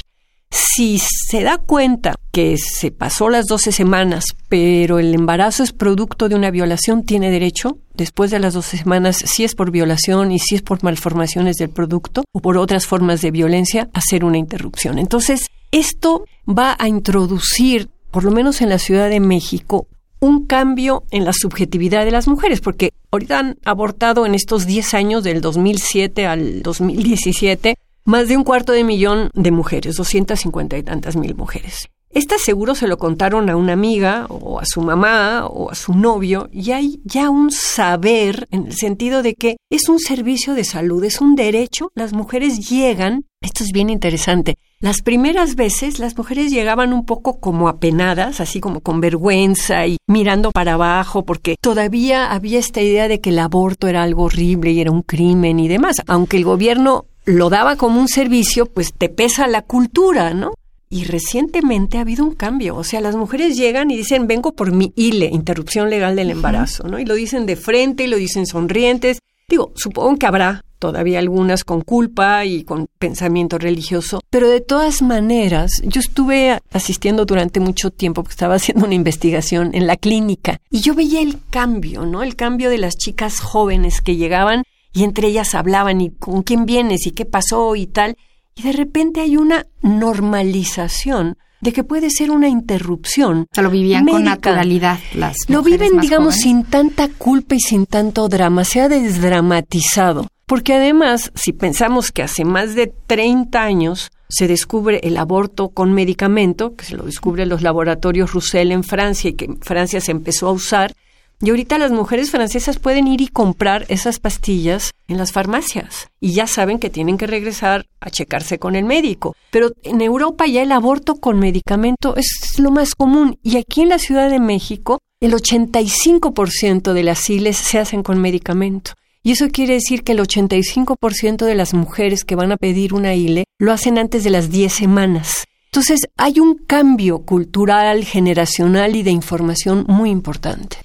Si 0.50 0.98
se 0.98 1.42
da 1.42 1.58
cuenta 1.58 2.14
que 2.32 2.56
se 2.58 2.90
pasó 2.90 3.28
las 3.28 3.46
12 3.46 3.72
semanas, 3.72 4.24
pero 4.48 4.98
el 4.98 5.14
embarazo 5.14 5.62
es 5.62 5.72
producto 5.72 6.28
de 6.28 6.34
una 6.34 6.50
violación, 6.50 7.04
tiene 7.04 7.30
derecho, 7.30 7.78
después 7.94 8.30
de 8.30 8.40
las 8.40 8.54
12 8.54 8.78
semanas, 8.78 9.16
si 9.16 9.44
es 9.44 9.54
por 9.54 9.70
violación 9.70 10.32
y 10.32 10.38
si 10.38 10.56
es 10.56 10.62
por 10.62 10.82
malformaciones 10.82 11.56
del 11.56 11.70
producto 11.70 12.24
o 12.32 12.40
por 12.40 12.56
otras 12.56 12.86
formas 12.86 13.20
de 13.20 13.30
violencia, 13.30 13.90
hacer 13.92 14.24
una 14.24 14.38
interrupción. 14.38 14.98
Entonces, 14.98 15.46
esto 15.70 16.24
va 16.48 16.76
a 16.78 16.88
introducir, 16.88 17.88
por 18.10 18.24
lo 18.24 18.30
menos 18.30 18.60
en 18.60 18.70
la 18.70 18.78
Ciudad 18.78 19.08
de 19.08 19.20
México, 19.20 19.86
un 20.20 20.46
cambio 20.46 21.04
en 21.10 21.24
la 21.24 21.32
subjetividad 21.32 22.04
de 22.04 22.10
las 22.10 22.28
mujeres, 22.28 22.60
porque 22.60 22.92
ahorita 23.10 23.38
han 23.38 23.58
abortado 23.64 24.26
en 24.26 24.34
estos 24.34 24.66
10 24.66 24.94
años, 24.94 25.24
del 25.24 25.40
2007 25.40 26.26
al 26.26 26.62
2017, 26.62 27.76
más 28.04 28.28
de 28.28 28.36
un 28.36 28.44
cuarto 28.44 28.72
de 28.72 28.84
millón 28.84 29.30
de 29.34 29.50
mujeres, 29.50 29.96
250 29.96 30.78
y 30.78 30.82
tantas 30.82 31.16
mil 31.16 31.34
mujeres. 31.34 31.88
Estas 32.12 32.42
seguro 32.42 32.74
se 32.74 32.88
lo 32.88 32.98
contaron 32.98 33.48
a 33.50 33.56
una 33.56 33.72
amiga 33.72 34.26
o 34.28 34.58
a 34.58 34.64
su 34.66 34.82
mamá 34.82 35.46
o 35.46 35.70
a 35.70 35.76
su 35.76 35.94
novio 35.94 36.48
y 36.52 36.72
hay 36.72 37.00
ya 37.04 37.30
un 37.30 37.52
saber 37.52 38.48
en 38.50 38.66
el 38.66 38.74
sentido 38.74 39.22
de 39.22 39.34
que 39.36 39.58
es 39.70 39.88
un 39.88 40.00
servicio 40.00 40.54
de 40.54 40.64
salud, 40.64 41.04
es 41.04 41.20
un 41.20 41.36
derecho. 41.36 41.92
Las 41.94 42.12
mujeres 42.12 42.68
llegan, 42.68 43.26
esto 43.40 43.62
es 43.62 43.70
bien 43.70 43.90
interesante, 43.90 44.56
las 44.80 45.02
primeras 45.02 45.54
veces 45.54 45.98
las 45.98 46.16
mujeres 46.16 46.50
llegaban 46.50 46.92
un 46.92 47.04
poco 47.04 47.38
como 47.38 47.68
apenadas, 47.68 48.40
así 48.40 48.60
como 48.60 48.80
con 48.80 49.00
vergüenza 49.00 49.86
y 49.86 49.98
mirando 50.08 50.50
para 50.50 50.72
abajo 50.72 51.24
porque 51.24 51.56
todavía 51.60 52.32
había 52.32 52.58
esta 52.58 52.80
idea 52.80 53.06
de 53.06 53.20
que 53.20 53.28
el 53.28 53.38
aborto 53.38 53.86
era 53.86 54.02
algo 54.02 54.24
horrible 54.24 54.72
y 54.72 54.80
era 54.80 54.90
un 54.90 55.02
crimen 55.02 55.60
y 55.60 55.68
demás. 55.68 55.96
Aunque 56.06 56.38
el 56.38 56.44
gobierno 56.44 57.04
lo 57.30 57.50
daba 57.50 57.76
como 57.76 58.00
un 58.00 58.08
servicio, 58.08 58.66
pues 58.66 58.92
te 58.92 59.08
pesa 59.08 59.46
la 59.46 59.62
cultura, 59.62 60.34
¿no? 60.34 60.52
Y 60.88 61.04
recientemente 61.04 61.98
ha 61.98 62.02
habido 62.02 62.24
un 62.24 62.34
cambio. 62.34 62.76
O 62.76 62.84
sea, 62.84 63.00
las 63.00 63.14
mujeres 63.14 63.56
llegan 63.56 63.90
y 63.90 63.96
dicen, 63.96 64.26
vengo 64.26 64.52
por 64.52 64.72
mi 64.72 64.92
ILE, 64.96 65.26
interrupción 65.26 65.88
legal 65.88 66.16
del 66.16 66.30
embarazo, 66.30 66.88
¿no? 66.88 66.98
Y 66.98 67.04
lo 67.04 67.14
dicen 67.14 67.46
de 67.46 67.56
frente 67.56 68.04
y 68.04 68.06
lo 68.08 68.16
dicen 68.16 68.46
sonrientes. 68.46 69.20
Digo, 69.48 69.72
supongo 69.76 70.16
que 70.16 70.26
habrá 70.26 70.64
todavía 70.80 71.20
algunas 71.20 71.62
con 71.62 71.82
culpa 71.82 72.44
y 72.44 72.64
con 72.64 72.88
pensamiento 72.98 73.58
religioso, 73.58 74.20
pero 74.30 74.48
de 74.48 74.60
todas 74.60 75.02
maneras, 75.02 75.70
yo 75.84 76.00
estuve 76.00 76.58
asistiendo 76.72 77.26
durante 77.26 77.60
mucho 77.60 77.90
tiempo, 77.90 78.22
porque 78.22 78.32
estaba 78.32 78.54
haciendo 78.56 78.86
una 78.86 78.94
investigación 78.94 79.74
en 79.74 79.86
la 79.86 79.96
clínica, 79.96 80.60
y 80.70 80.80
yo 80.80 80.94
veía 80.94 81.20
el 81.20 81.36
cambio, 81.50 82.06
¿no? 82.06 82.24
El 82.24 82.34
cambio 82.34 82.70
de 82.70 82.78
las 82.78 82.96
chicas 82.96 83.40
jóvenes 83.40 84.00
que 84.00 84.16
llegaban 84.16 84.64
y 84.92 85.04
entre 85.04 85.28
ellas 85.28 85.54
hablaban 85.54 86.00
y 86.00 86.10
con 86.10 86.42
quién 86.42 86.66
vienes 86.66 87.06
y 87.06 87.12
qué 87.12 87.24
pasó 87.24 87.76
y 87.76 87.86
tal, 87.86 88.16
y 88.54 88.62
de 88.62 88.72
repente 88.72 89.20
hay 89.20 89.36
una 89.36 89.66
normalización 89.82 91.36
de 91.60 91.72
que 91.72 91.84
puede 91.84 92.10
ser 92.10 92.30
una 92.30 92.48
interrupción. 92.48 93.42
O 93.50 93.54
sea, 93.54 93.62
lo 93.62 93.70
vivían 93.70 94.06
con 94.06 94.24
naturalidad 94.24 94.98
las 95.14 95.36
Lo 95.48 95.62
viven, 95.62 96.00
digamos, 96.00 96.36
sin 96.36 96.64
tanta 96.64 97.08
culpa 97.08 97.54
y 97.54 97.60
sin 97.60 97.86
tanto 97.86 98.28
drama. 98.28 98.64
Se 98.64 98.80
ha 98.80 98.88
desdramatizado. 98.88 100.26
Porque 100.46 100.74
además, 100.74 101.30
si 101.34 101.52
pensamos 101.52 102.10
que 102.10 102.22
hace 102.22 102.44
más 102.44 102.74
de 102.74 102.92
30 103.06 103.62
años 103.62 104.10
se 104.28 104.48
descubre 104.48 105.00
el 105.04 105.16
aborto 105.16 105.68
con 105.68 105.92
medicamento, 105.92 106.74
que 106.74 106.84
se 106.84 106.96
lo 106.96 107.04
descubre 107.04 107.46
los 107.46 107.62
laboratorios 107.62 108.32
Roussel 108.32 108.72
en 108.72 108.82
Francia 108.82 109.30
y 109.30 109.34
que 109.34 109.44
en 109.44 109.60
Francia 109.60 110.00
se 110.00 110.12
empezó 110.12 110.48
a 110.48 110.52
usar, 110.52 110.94
y 111.42 111.50
ahorita 111.50 111.78
las 111.78 111.90
mujeres 111.90 112.30
francesas 112.30 112.78
pueden 112.78 113.08
ir 113.08 113.22
y 113.22 113.28
comprar 113.28 113.86
esas 113.88 114.18
pastillas 114.20 114.92
en 115.08 115.16
las 115.16 115.32
farmacias 115.32 116.08
y 116.20 116.32
ya 116.32 116.46
saben 116.46 116.78
que 116.78 116.90
tienen 116.90 117.16
que 117.16 117.26
regresar 117.26 117.86
a 118.00 118.10
checarse 118.10 118.58
con 118.58 118.76
el 118.76 118.84
médico. 118.84 119.34
Pero 119.50 119.70
en 119.82 120.02
Europa 120.02 120.46
ya 120.46 120.62
el 120.62 120.72
aborto 120.72 121.16
con 121.16 121.38
medicamento 121.38 122.14
es 122.16 122.58
lo 122.58 122.70
más 122.70 122.94
común 122.94 123.38
y 123.42 123.56
aquí 123.56 123.80
en 123.80 123.88
la 123.88 123.98
Ciudad 123.98 124.28
de 124.28 124.38
México 124.38 124.98
el 125.20 125.32
85% 125.32 126.92
de 126.92 127.02
las 127.02 127.28
ILES 127.28 127.56
se 127.56 127.78
hacen 127.78 128.02
con 128.02 128.20
medicamento. 128.20 128.92
Y 129.22 129.32
eso 129.32 129.48
quiere 129.48 129.74
decir 129.74 130.02
que 130.02 130.12
el 130.12 130.20
85% 130.20 131.44
de 131.44 131.54
las 131.54 131.74
mujeres 131.74 132.24
que 132.24 132.36
van 132.36 132.52
a 132.52 132.56
pedir 132.56 132.94
una 132.94 133.14
ILE 133.14 133.44
lo 133.58 133.72
hacen 133.72 133.98
antes 133.98 134.24
de 134.24 134.30
las 134.30 134.50
10 134.50 134.72
semanas. 134.72 135.44
Entonces 135.66 136.00
hay 136.16 136.40
un 136.40 136.54
cambio 136.54 137.20
cultural, 137.20 138.04
generacional 138.04 138.96
y 138.96 139.02
de 139.02 139.10
información 139.10 139.84
muy 139.88 140.10
importante. 140.10 140.78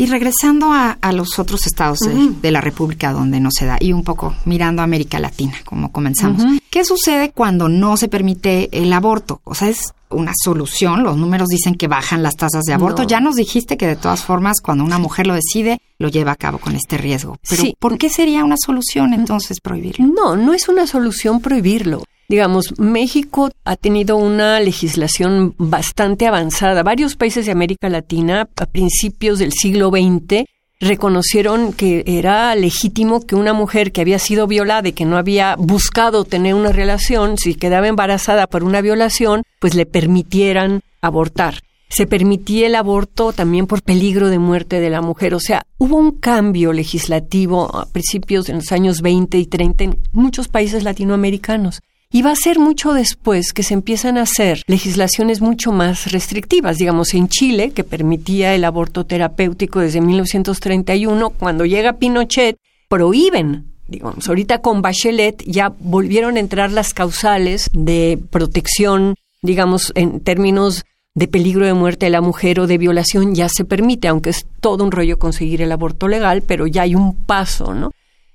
Y 0.00 0.06
regresando 0.06 0.72
a, 0.72 0.96
los 1.12 1.38
otros 1.38 1.66
estados 1.66 1.98
de, 2.00 2.50
la 2.50 2.62
República 2.62 3.12
donde 3.12 3.38
no 3.38 3.50
se 3.50 3.66
da, 3.66 3.76
y 3.78 3.92
un 3.92 4.02
poco 4.02 4.34
mirando 4.46 4.80
a 4.80 4.86
América 4.86 5.18
Latina, 5.18 5.52
como 5.66 5.92
comenzamos, 5.92 6.42
¿qué 6.70 6.86
sucede 6.86 7.32
cuando 7.32 7.68
no 7.68 7.98
se 7.98 8.08
permite 8.08 8.70
el 8.72 8.90
aborto? 8.94 9.42
O 9.44 9.54
sea, 9.54 9.68
es 9.68 9.92
una 10.08 10.32
solución, 10.42 11.02
los 11.02 11.18
números 11.18 11.48
dicen 11.48 11.74
que 11.74 11.86
bajan 11.86 12.22
las 12.22 12.36
tasas 12.36 12.64
de 12.64 12.72
aborto. 12.72 13.02
Ya 13.02 13.20
nos 13.20 13.34
dijiste 13.34 13.76
que 13.76 13.86
de 13.86 13.96
todas 13.96 14.24
formas, 14.24 14.62
cuando 14.62 14.84
una 14.84 14.98
mujer 14.98 15.26
lo 15.26 15.34
decide, 15.34 15.82
lo 15.98 16.08
lleva 16.08 16.32
a 16.32 16.36
cabo 16.36 16.56
con 16.56 16.76
este 16.76 16.96
riesgo. 16.96 17.36
Pero 17.46 17.64
¿por 17.78 17.98
qué 17.98 18.08
sería 18.08 18.42
una 18.42 18.56
solución 18.56 19.12
entonces 19.12 19.60
prohibirlo? 19.60 20.06
No, 20.06 20.34
no 20.34 20.54
es 20.54 20.66
una 20.70 20.86
solución 20.86 21.42
prohibirlo. 21.42 22.04
Digamos, 22.30 22.78
México 22.78 23.50
ha 23.64 23.74
tenido 23.74 24.16
una 24.16 24.60
legislación 24.60 25.56
bastante 25.58 26.28
avanzada. 26.28 26.84
Varios 26.84 27.16
países 27.16 27.44
de 27.44 27.50
América 27.50 27.88
Latina 27.88 28.48
a 28.54 28.66
principios 28.66 29.40
del 29.40 29.50
siglo 29.50 29.90
XX 29.90 30.44
reconocieron 30.78 31.72
que 31.72 32.04
era 32.06 32.54
legítimo 32.54 33.26
que 33.26 33.34
una 33.34 33.52
mujer 33.52 33.90
que 33.90 34.02
había 34.02 34.20
sido 34.20 34.46
violada 34.46 34.90
y 34.90 34.92
que 34.92 35.06
no 35.06 35.16
había 35.16 35.56
buscado 35.56 36.22
tener 36.22 36.54
una 36.54 36.70
relación, 36.70 37.36
si 37.36 37.56
quedaba 37.56 37.88
embarazada 37.88 38.46
por 38.46 38.62
una 38.62 38.80
violación, 38.80 39.42
pues 39.58 39.74
le 39.74 39.84
permitieran 39.84 40.82
abortar. 41.00 41.62
Se 41.88 42.06
permitía 42.06 42.68
el 42.68 42.76
aborto 42.76 43.32
también 43.32 43.66
por 43.66 43.82
peligro 43.82 44.28
de 44.28 44.38
muerte 44.38 44.78
de 44.78 44.90
la 44.90 45.02
mujer. 45.02 45.34
O 45.34 45.40
sea, 45.40 45.66
hubo 45.78 45.96
un 45.96 46.12
cambio 46.12 46.72
legislativo 46.72 47.76
a 47.76 47.86
principios 47.86 48.46
de 48.46 48.52
los 48.52 48.70
años 48.70 49.02
20 49.02 49.36
y 49.36 49.46
30 49.46 49.82
en 49.82 49.98
muchos 50.12 50.46
países 50.46 50.84
latinoamericanos. 50.84 51.80
Y 52.12 52.22
va 52.22 52.32
a 52.32 52.36
ser 52.36 52.58
mucho 52.58 52.92
después 52.92 53.52
que 53.52 53.62
se 53.62 53.74
empiezan 53.74 54.18
a 54.18 54.22
hacer 54.22 54.62
legislaciones 54.66 55.40
mucho 55.40 55.70
más 55.70 56.10
restrictivas. 56.10 56.76
Digamos, 56.76 57.14
en 57.14 57.28
Chile, 57.28 57.70
que 57.70 57.84
permitía 57.84 58.54
el 58.54 58.64
aborto 58.64 59.06
terapéutico 59.06 59.78
desde 59.78 60.00
1931, 60.00 61.30
cuando 61.30 61.64
llega 61.66 61.98
Pinochet, 61.98 62.56
prohíben 62.88 63.70
digamos, 63.90 64.28
ahorita 64.28 64.60
con 64.60 64.82
Bachelet 64.82 65.42
ya 65.44 65.72
volvieron 65.80 66.36
a 66.36 66.40
entrar 66.40 66.70
las 66.70 66.94
causales 66.94 67.68
de 67.72 68.20
protección, 68.30 69.16
digamos, 69.42 69.92
en 69.96 70.20
términos 70.20 70.84
de 71.14 71.26
peligro 71.26 71.66
de 71.66 71.74
muerte 71.74 72.06
de 72.06 72.10
la 72.10 72.20
mujer 72.20 72.60
o 72.60 72.68
de 72.68 72.78
violación, 72.78 73.34
ya 73.34 73.48
se 73.48 73.64
permite, 73.64 74.06
aunque 74.06 74.30
es 74.30 74.46
todo 74.60 74.84
un 74.84 74.92
rollo 74.92 75.18
conseguir 75.18 75.60
el 75.60 75.72
aborto 75.72 76.06
legal, 76.06 76.42
pero 76.42 76.68
ya 76.68 76.82
hay 76.82 76.94
un 76.94 77.14
paso, 77.14 77.74
¿no? 77.74 77.90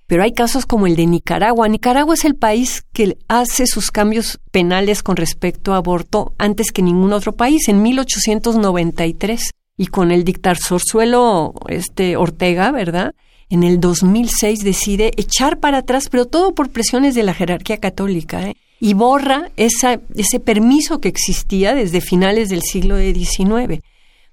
Pero 0.07 0.23
hay 0.23 0.33
casos 0.33 0.65
como 0.65 0.87
el 0.87 0.95
de 0.95 1.05
Nicaragua. 1.05 1.67
Nicaragua 1.67 2.13
es 2.13 2.25
el 2.25 2.35
país 2.35 2.85
que 2.93 3.17
hace 3.27 3.65
sus 3.65 3.91
cambios 3.91 4.39
penales 4.51 5.01
con 5.01 5.15
respecto 5.15 5.73
a 5.73 5.77
aborto 5.77 6.33
antes 6.37 6.71
que 6.71 6.81
ningún 6.81 7.13
otro 7.13 7.33
país, 7.35 7.67
en 7.67 7.81
1893. 7.81 9.51
Y 9.77 9.87
con 9.87 10.11
el 10.11 10.23
dictar 10.23 10.57
Sorzuelo 10.57 11.53
este, 11.67 12.15
Ortega, 12.17 12.71
¿verdad? 12.71 13.13
En 13.49 13.63
el 13.63 13.79
2006 13.79 14.63
decide 14.63 15.11
echar 15.17 15.59
para 15.59 15.79
atrás, 15.79 16.07
pero 16.09 16.25
todo 16.25 16.53
por 16.53 16.69
presiones 16.69 17.15
de 17.15 17.23
la 17.23 17.33
jerarquía 17.33 17.77
católica, 17.77 18.47
¿eh? 18.47 18.55
y 18.79 18.93
borra 18.93 19.51
esa, 19.57 19.99
ese 20.15 20.39
permiso 20.39 20.99
que 20.99 21.07
existía 21.07 21.75
desde 21.75 22.01
finales 22.01 22.49
del 22.49 22.61
siglo 22.61 22.97
XIX. 22.97 23.81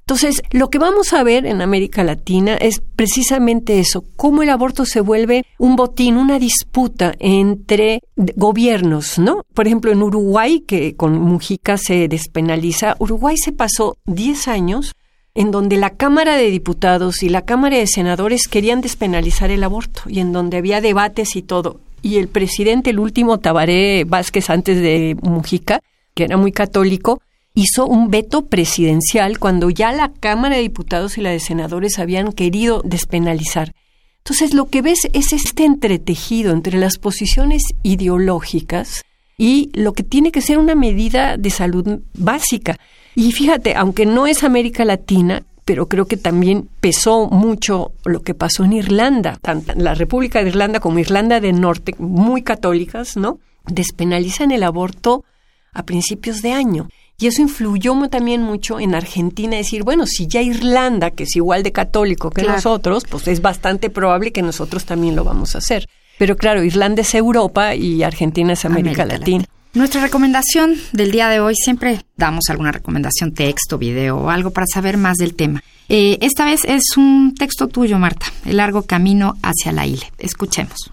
Entonces, 0.03 0.43
lo 0.51 0.69
que 0.69 0.79
vamos 0.79 1.13
a 1.13 1.23
ver 1.23 1.47
en 1.47 1.63
América 1.63 2.03
Latina 2.03 2.57
es 2.57 2.83
precisamente 2.97 3.79
eso, 3.79 4.05
cómo 4.17 4.43
el 4.43 4.51
aborto 4.51 4.85
se 4.85 5.01
vuelve 5.01 5.45
un 5.59 5.77
botín, 5.77 6.17
una 6.17 6.41
disputa 6.41 7.15
entre 7.21 8.01
gobiernos, 8.17 9.19
¿no? 9.19 9.45
Por 9.55 9.69
ejemplo, 9.69 9.93
en 9.93 10.03
Uruguay, 10.03 10.61
que 10.67 10.97
con 10.97 11.21
Mujica 11.21 11.79
se 11.79 12.09
despenaliza, 12.09 12.97
Uruguay 12.99 13.37
se 13.37 13.53
pasó 13.53 13.97
10 14.07 14.49
años 14.49 14.93
en 15.35 15.51
donde 15.51 15.77
la 15.77 15.91
Cámara 15.91 16.37
de 16.37 16.51
Diputados 16.51 17.23
y 17.23 17.29
la 17.29 17.43
Cámara 17.43 17.79
de 17.79 17.87
Senadores 17.87 18.49
querían 18.49 18.81
despenalizar 18.81 19.51
el 19.51 19.65
aborto 19.65 20.03
y 20.09 20.19
en 20.19 20.33
donde 20.33 20.59
había 20.59 20.81
debates 20.81 21.37
y 21.37 21.43
todo. 21.43 21.81
Y 22.03 22.17
el 22.17 22.29
presidente, 22.29 22.91
el 22.91 22.99
último 22.99 23.39
Tabaré 23.39 24.05
Vázquez 24.05 24.51
antes 24.51 24.81
de 24.81 25.17
Mujica, 25.23 25.81
que 26.15 26.25
era 26.25 26.37
muy 26.37 26.53
católico, 26.53 27.23
hizo 27.55 27.87
un 27.87 28.11
veto 28.11 28.47
presidencial 28.47 29.39
cuando 29.39 29.71
ya 29.71 29.93
la 29.93 30.13
Cámara 30.13 30.57
de 30.57 30.63
Diputados 30.63 31.19
y 31.19 31.21
la 31.21 31.31
de 31.31 31.41
Senadores 31.41 31.99
habían 31.99 32.33
querido 32.33 32.83
despenalizar. 32.85 33.75
Entonces 34.19 34.55
lo 34.55 34.67
que 34.67 34.83
ves 34.83 35.09
es 35.13 35.33
este 35.33 35.65
entretejido 35.65 36.53
entre 36.53 36.79
las 36.79 36.99
posiciones 36.99 37.63
ideológicas 37.83 39.03
y 39.37 39.71
lo 39.75 39.93
que 39.93 40.05
tiene 40.05 40.31
que 40.31 40.41
ser 40.41 40.59
una 40.59 40.75
medida 40.75 41.37
de 41.37 41.51
salud 41.51 42.01
básica. 42.15 42.79
Y 43.15 43.33
fíjate, 43.33 43.75
aunque 43.75 44.07
no 44.07 44.27
es 44.27 44.45
América 44.45 44.85
Latina, 44.85 45.43
pero 45.65 45.89
creo 45.89 46.07
que 46.07 46.17
también 46.17 46.69
pesó 46.81 47.29
mucho 47.29 47.93
lo 48.05 48.23
que 48.23 48.35
pasó 48.35 48.65
en 48.65 48.73
Irlanda, 48.73 49.39
tanto 49.43 49.73
la 49.77 49.95
República 49.95 50.43
de 50.43 50.49
Irlanda 50.49 50.81
como 50.81 50.99
Irlanda 50.99 51.41
del 51.41 51.61
Norte, 51.61 51.95
muy 51.99 52.43
católicas, 52.43 53.17
¿no? 53.17 53.39
Despenalizan 53.67 54.51
el 54.51 54.63
aborto 54.63 55.25
a 55.73 55.85
principios 55.85 56.43
de 56.43 56.53
año. 56.53 56.89
Y 57.23 57.29
eso 57.29 57.41
influyó 57.41 57.93
también 58.09 58.43
mucho 58.43 58.81
en 58.81 58.97
Argentina, 58.97 59.57
decir, 59.57 59.85
bueno, 59.85 60.07
si 60.07 60.27
ya 60.27 60.43
Irlanda, 60.43 61.13
que 61.13 61.23
es 61.23 61.37
igual 61.37 61.63
de 61.63 61.71
católico 61.71 62.31
que 62.31 62.43
nosotros, 62.43 63.05
pues 63.09 63.29
es 63.29 63.41
bastante 63.41 63.91
probable 63.91 64.33
que 64.33 64.43
nosotros 64.43 64.85
también 64.87 65.15
lo 65.15 65.23
vamos 65.23 65.55
a 65.55 65.59
hacer. 65.59 65.89
Pero 66.19 66.37
claro, 66.37 66.65
Irlanda 66.65 67.03
es 67.03 67.15
Europa 67.15 67.77
y 67.77 68.03
Argentina 68.03 68.55
es 68.55 68.65
América, 68.65 69.05
Latina. 69.05 69.45
Nuestra 69.73 70.03
recomendación 70.03 70.75
del 70.93 71.13
día 71.13 71.29
de 71.29 71.39
hoy, 71.39 71.55
siempre 71.55 72.01
damos 72.17 72.47
alguna 72.49 72.73
recomendación, 72.73 73.33
texto, 73.33 73.79
video 73.79 74.17
o 74.17 74.29
algo 74.29 74.51
para 74.51 74.67
saber 74.67 74.97
más 74.97 75.17
del 75.17 75.37
tema. 75.37 75.63
Eh, 75.89 76.19
esta 76.23 76.45
vez 76.45 76.65
es 76.65 76.97
un 76.97 77.37
texto 77.39 77.69
tuyo, 77.69 78.01
Marta, 78.01 78.27
El 78.45 78.57
largo 78.57 78.83
camino 78.83 79.37
hacia 79.45 79.71
la 79.71 79.87
ILE. 79.87 80.11
Escuchemos. 80.19 80.91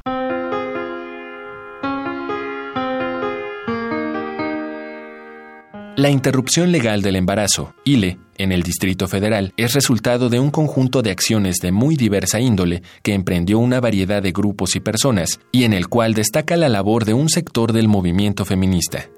La 5.99 6.09
interrupción 6.09 6.71
legal 6.71 7.01
del 7.01 7.17
embarazo, 7.17 7.73
ILE, 7.83 8.19
en 8.37 8.53
el 8.53 8.63
Distrito 8.63 9.09
Federal, 9.09 9.51
es 9.57 9.73
resultado 9.73 10.29
de 10.29 10.39
un 10.39 10.49
conjunto 10.49 11.01
de 11.01 11.11
acciones 11.11 11.57
de 11.57 11.73
muy 11.73 11.97
diversa 11.97 12.39
índole 12.39 12.83
que 13.03 13.13
emprendió 13.13 13.59
una 13.59 13.81
variedad 13.81 14.23
de 14.23 14.31
grupos 14.31 14.77
y 14.77 14.79
personas, 14.79 15.41
y 15.51 15.65
en 15.65 15.73
el 15.73 15.89
cual 15.89 16.13
destaca 16.13 16.55
la 16.55 16.69
labor 16.69 17.03
de 17.03 17.15
un 17.15 17.27
sector 17.27 17.73
del 17.73 17.89
movimiento 17.89 18.45
feminista. 18.45 19.09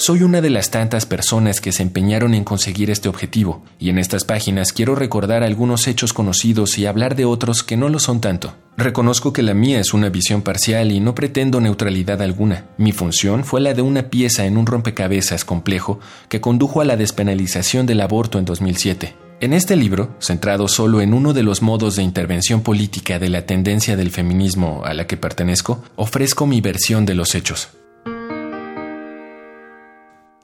Soy 0.00 0.22
una 0.22 0.40
de 0.40 0.48
las 0.48 0.70
tantas 0.70 1.04
personas 1.04 1.60
que 1.60 1.72
se 1.72 1.82
empeñaron 1.82 2.32
en 2.32 2.42
conseguir 2.42 2.88
este 2.88 3.10
objetivo, 3.10 3.62
y 3.78 3.90
en 3.90 3.98
estas 3.98 4.24
páginas 4.24 4.72
quiero 4.72 4.94
recordar 4.94 5.42
algunos 5.42 5.86
hechos 5.86 6.14
conocidos 6.14 6.78
y 6.78 6.86
hablar 6.86 7.16
de 7.16 7.26
otros 7.26 7.62
que 7.62 7.76
no 7.76 7.90
lo 7.90 7.98
son 7.98 8.22
tanto. 8.22 8.54
Reconozco 8.78 9.34
que 9.34 9.42
la 9.42 9.52
mía 9.52 9.78
es 9.78 9.92
una 9.92 10.08
visión 10.08 10.40
parcial 10.40 10.90
y 10.90 11.00
no 11.00 11.14
pretendo 11.14 11.60
neutralidad 11.60 12.22
alguna. 12.22 12.64
Mi 12.78 12.92
función 12.92 13.44
fue 13.44 13.60
la 13.60 13.74
de 13.74 13.82
una 13.82 14.04
pieza 14.04 14.46
en 14.46 14.56
un 14.56 14.64
rompecabezas 14.64 15.44
complejo 15.44 16.00
que 16.30 16.40
condujo 16.40 16.80
a 16.80 16.86
la 16.86 16.96
despenalización 16.96 17.84
del 17.84 18.00
aborto 18.00 18.38
en 18.38 18.46
2007. 18.46 19.14
En 19.40 19.52
este 19.52 19.76
libro, 19.76 20.16
centrado 20.18 20.66
solo 20.68 21.02
en 21.02 21.12
uno 21.12 21.34
de 21.34 21.42
los 21.42 21.60
modos 21.60 21.96
de 21.96 22.02
intervención 22.02 22.62
política 22.62 23.18
de 23.18 23.28
la 23.28 23.44
tendencia 23.44 23.98
del 23.98 24.10
feminismo 24.10 24.80
a 24.82 24.94
la 24.94 25.06
que 25.06 25.18
pertenezco, 25.18 25.84
ofrezco 25.96 26.46
mi 26.46 26.62
versión 26.62 27.04
de 27.04 27.14
los 27.14 27.34
hechos. 27.34 27.68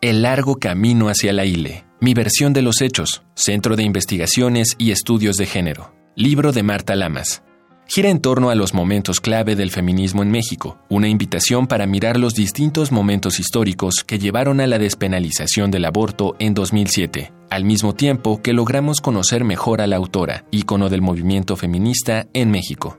El 0.07 0.23
largo 0.23 0.61
camino 0.61 1.09
hacia 1.09 1.33
la 1.33 1.45
ILE, 1.45 1.85
mi 2.01 2.15
versión 2.15 2.53
de 2.53 2.63
los 2.63 2.81
hechos, 2.81 3.25
Centro 3.35 3.75
de 3.75 3.83
Investigaciones 3.83 4.77
y 4.79 4.93
Estudios 4.93 5.35
de 5.35 5.47
Género, 5.47 5.97
libro 6.15 6.53
de 6.53 6.63
Marta 6.63 6.95
Lamas, 6.95 7.43
gira 7.89 8.09
en 8.09 8.21
torno 8.21 8.51
a 8.51 8.55
los 8.55 8.73
momentos 8.73 9.21
clave 9.21 9.57
del 9.57 9.73
feminismo 9.73 10.23
en 10.23 10.31
México, 10.31 10.79
una 10.89 11.09
invitación 11.09 11.67
para 11.67 11.89
mirar 11.89 12.21
los 12.21 12.35
distintos 12.35 12.93
momentos 12.93 13.41
históricos 13.41 14.05
que 14.05 14.21
llevaron 14.21 14.61
a 14.61 14.69
la 14.69 14.79
despenalización 14.79 15.73
del 15.73 15.85
aborto 15.85 16.37
en 16.39 16.55
2007, 16.55 17.33
al 17.51 17.65
mismo 17.65 17.93
tiempo 17.93 18.41
que 18.41 18.53
logramos 18.53 19.01
conocer 19.01 19.43
mejor 19.43 19.81
a 19.81 19.89
la 19.89 19.97
autora, 19.97 20.45
ícono 20.53 20.89
del 20.89 21.03
movimiento 21.03 21.57
feminista 21.57 22.29
en 22.33 22.53
México. 22.53 22.97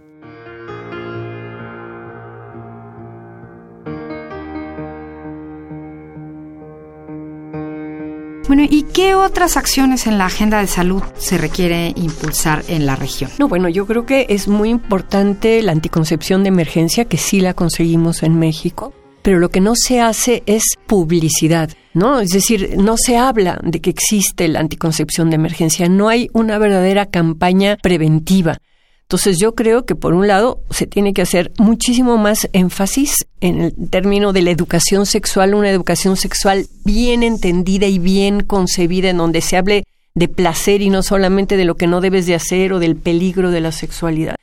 Bueno, 8.48 8.64
¿y 8.64 8.84
qué 8.84 9.14
otras 9.14 9.58
acciones 9.58 10.08
en 10.08 10.18
la 10.18 10.28
agenda 10.28 10.62
de 10.62 10.68
salud 10.68 11.04
se 11.18 11.38
requiere 11.38 11.92
impulsar 11.98 12.64
en 12.70 12.86
la 12.86 12.96
región? 12.96 13.30
No, 13.40 13.50
bueno, 13.50 13.68
yo 13.68 13.86
creo 13.86 14.06
que 14.06 14.26
es 14.30 14.48
muy 14.48 14.70
importante 14.70 15.62
la 15.62 15.74
anticoncepción 15.74 16.44
de 16.44 16.50
emergencia, 16.50 17.04
que 17.04 17.18
sí 17.18 17.42
la 17.42 17.54
conseguimos 17.54 18.24
en 18.24 18.40
México, 18.40 18.94
pero 19.22 19.40
lo 19.40 19.50
que 19.50 19.60
no 19.60 19.74
se 19.76 20.00
hace 20.00 20.44
es 20.46 20.64
publicidad. 20.88 21.70
¿No? 21.94 22.20
Es 22.20 22.30
decir, 22.30 22.76
no 22.78 22.96
se 22.96 23.18
habla 23.18 23.60
de 23.64 23.82
que 23.82 23.90
existe 23.90 24.48
la 24.48 24.60
anticoncepción 24.60 25.32
de 25.32 25.36
emergencia, 25.36 25.90
no 25.90 26.10
hay 26.10 26.30
una 26.32 26.60
verdadera 26.60 27.08
campaña 27.08 27.76
preventiva. 27.76 28.60
Entonces 29.08 29.38
yo 29.40 29.56
creo 29.56 29.86
que 29.86 29.96
por 29.96 30.14
un 30.14 30.28
lado 30.28 30.60
se 30.70 30.86
tiene 30.86 31.14
que 31.14 31.22
hacer 31.22 31.54
muchísimo 31.58 32.18
más 32.18 32.50
énfasis 32.52 33.26
en 33.40 33.62
el 33.62 33.90
término 33.90 34.34
de 34.34 34.42
la 34.42 34.52
educación 34.52 35.06
sexual, 35.06 35.56
una 35.56 35.70
educación 35.70 36.18
sexual 36.18 36.68
bien 36.84 37.24
entendida 37.24 37.88
y 37.88 38.00
bien 38.00 38.44
concebida 38.44 39.10
en 39.10 39.16
donde 39.16 39.40
se 39.40 39.56
hable 39.56 39.86
de 40.14 40.28
placer 40.28 40.82
y 40.82 40.90
no 40.90 41.04
solamente 41.04 41.56
de 41.56 41.64
lo 41.64 41.76
que 41.76 41.88
no 41.88 42.02
debes 42.02 42.26
de 42.26 42.36
hacer 42.36 42.74
o 42.74 42.80
del 42.80 42.98
peligro 42.98 43.50
de 43.50 43.62
la 43.62 43.72
sexualidad. 43.72 44.36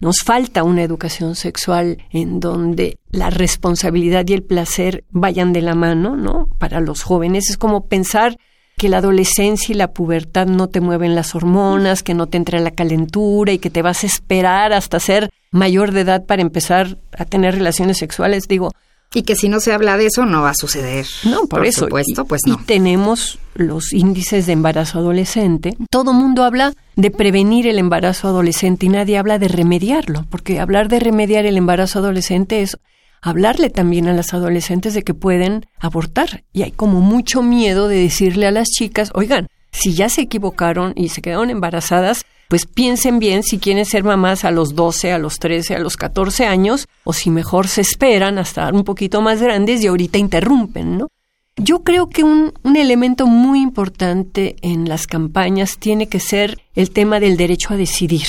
Nos 0.00 0.24
falta 0.24 0.64
una 0.64 0.82
educación 0.82 1.36
sexual 1.36 1.98
en 2.10 2.40
donde 2.40 2.98
la 3.12 3.30
responsabilidad 3.30 4.26
y 4.26 4.32
el 4.32 4.42
placer 4.42 5.04
vayan 5.10 5.52
de 5.52 5.62
la 5.62 5.76
mano, 5.76 6.16
¿no? 6.16 6.48
Para 6.58 6.80
los 6.80 7.04
jóvenes 7.04 7.50
es 7.50 7.56
como 7.56 7.86
pensar 7.86 8.36
que 8.78 8.88
la 8.88 8.98
adolescencia 8.98 9.74
y 9.74 9.76
la 9.76 9.92
pubertad 9.92 10.46
no 10.46 10.68
te 10.68 10.80
mueven 10.80 11.14
las 11.14 11.34
hormonas, 11.34 12.02
que 12.02 12.14
no 12.14 12.26
te 12.26 12.38
entra 12.38 12.60
la 12.60 12.70
calentura 12.70 13.52
y 13.52 13.58
que 13.58 13.68
te 13.68 13.82
vas 13.82 14.04
a 14.04 14.06
esperar 14.06 14.72
hasta 14.72 14.98
ser 15.00 15.28
mayor 15.50 15.92
de 15.92 16.00
edad 16.00 16.24
para 16.24 16.40
empezar 16.40 16.96
a 17.16 17.26
tener 17.26 17.54
relaciones 17.54 17.98
sexuales, 17.98 18.48
digo. 18.48 18.72
Y 19.14 19.22
que 19.22 19.36
si 19.36 19.48
no 19.48 19.58
se 19.60 19.72
habla 19.72 19.96
de 19.96 20.06
eso 20.06 20.26
no 20.26 20.42
va 20.42 20.50
a 20.50 20.54
suceder. 20.54 21.06
No, 21.24 21.46
por, 21.46 21.64
eso. 21.64 21.86
supuesto, 21.86 22.26
pues 22.26 22.42
no. 22.46 22.54
Y 22.54 22.64
tenemos 22.64 23.38
los 23.54 23.92
índices 23.92 24.46
de 24.46 24.52
embarazo 24.52 24.98
adolescente. 24.98 25.76
Todo 25.90 26.12
mundo 26.12 26.44
habla 26.44 26.74
de 26.94 27.10
prevenir 27.10 27.66
el 27.66 27.78
embarazo 27.78 28.28
adolescente 28.28 28.86
y 28.86 28.90
nadie 28.90 29.16
habla 29.16 29.38
de 29.38 29.48
remediarlo, 29.48 30.26
porque 30.28 30.60
hablar 30.60 30.88
de 30.88 31.00
remediar 31.00 31.46
el 31.46 31.56
embarazo 31.56 32.00
adolescente 32.00 32.60
es 32.60 32.78
hablarle 33.22 33.70
también 33.70 34.08
a 34.08 34.12
las 34.12 34.34
adolescentes 34.34 34.94
de 34.94 35.02
que 35.02 35.14
pueden 35.14 35.66
abortar. 35.78 36.44
Y 36.52 36.62
hay 36.62 36.70
como 36.70 37.00
mucho 37.00 37.42
miedo 37.42 37.88
de 37.88 37.96
decirle 37.96 38.46
a 38.46 38.50
las 38.50 38.68
chicas, 38.68 39.10
oigan, 39.14 39.48
si 39.72 39.94
ya 39.94 40.08
se 40.08 40.22
equivocaron 40.22 40.92
y 40.96 41.10
se 41.10 41.22
quedaron 41.22 41.50
embarazadas, 41.50 42.24
pues 42.48 42.64
piensen 42.64 43.18
bien 43.18 43.42
si 43.42 43.58
quieren 43.58 43.84
ser 43.84 44.04
mamás 44.04 44.44
a 44.44 44.50
los 44.50 44.74
12, 44.74 45.12
a 45.12 45.18
los 45.18 45.38
13, 45.38 45.76
a 45.76 45.78
los 45.78 45.96
14 45.96 46.46
años, 46.46 46.88
o 47.04 47.12
si 47.12 47.30
mejor 47.30 47.68
se 47.68 47.82
esperan 47.82 48.38
hasta 48.38 48.72
un 48.72 48.84
poquito 48.84 49.20
más 49.20 49.42
grandes 49.42 49.82
y 49.82 49.86
ahorita 49.86 50.18
interrumpen, 50.18 50.98
¿no? 50.98 51.08
Yo 51.56 51.82
creo 51.82 52.08
que 52.08 52.22
un, 52.22 52.52
un, 52.62 52.76
elemento 52.76 53.26
muy 53.26 53.60
importante 53.60 54.56
en 54.62 54.88
las 54.88 55.08
campañas 55.08 55.76
tiene 55.78 56.08
que 56.08 56.20
ser 56.20 56.60
el 56.76 56.90
tema 56.90 57.18
del 57.18 57.36
derecho 57.36 57.74
a 57.74 57.76
decidir. 57.76 58.28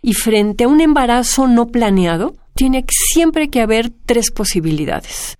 Y 0.00 0.14
frente 0.14 0.62
a 0.62 0.68
un 0.68 0.80
embarazo 0.80 1.48
no 1.48 1.66
planeado, 1.66 2.36
tiene 2.58 2.84
siempre 2.88 3.50
que 3.50 3.60
haber 3.60 3.90
tres 4.04 4.32
posibilidades. 4.32 5.38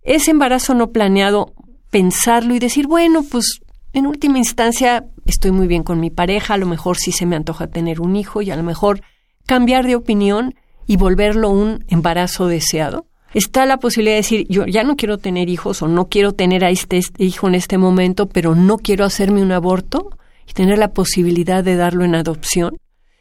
Ese 0.00 0.30
embarazo 0.30 0.72
no 0.72 0.92
planeado, 0.92 1.52
pensarlo 1.90 2.54
y 2.54 2.58
decir, 2.58 2.86
bueno, 2.86 3.22
pues 3.22 3.60
en 3.92 4.06
última 4.06 4.38
instancia 4.38 5.04
estoy 5.26 5.50
muy 5.50 5.66
bien 5.66 5.82
con 5.82 6.00
mi 6.00 6.08
pareja, 6.08 6.54
a 6.54 6.56
lo 6.56 6.64
mejor 6.64 6.96
sí 6.96 7.12
se 7.12 7.26
me 7.26 7.36
antoja 7.36 7.66
tener 7.66 8.00
un 8.00 8.16
hijo 8.16 8.40
y 8.40 8.50
a 8.50 8.56
lo 8.56 8.62
mejor 8.62 9.02
cambiar 9.44 9.86
de 9.86 9.94
opinión 9.94 10.54
y 10.86 10.96
volverlo 10.96 11.50
un 11.50 11.84
embarazo 11.88 12.46
deseado. 12.46 13.08
Está 13.34 13.66
la 13.66 13.76
posibilidad 13.76 14.14
de 14.14 14.22
decir, 14.22 14.46
yo 14.48 14.64
ya 14.64 14.84
no 14.84 14.96
quiero 14.96 15.18
tener 15.18 15.50
hijos 15.50 15.82
o 15.82 15.88
no 15.88 16.08
quiero 16.08 16.32
tener 16.32 16.64
a 16.64 16.70
este, 16.70 16.96
este 16.96 17.24
hijo 17.24 17.46
en 17.46 17.56
este 17.56 17.76
momento, 17.76 18.26
pero 18.26 18.54
no 18.54 18.78
quiero 18.78 19.04
hacerme 19.04 19.42
un 19.42 19.52
aborto 19.52 20.16
y 20.48 20.54
tener 20.54 20.78
la 20.78 20.94
posibilidad 20.94 21.62
de 21.62 21.76
darlo 21.76 22.06
en 22.06 22.14
adopción. 22.14 22.78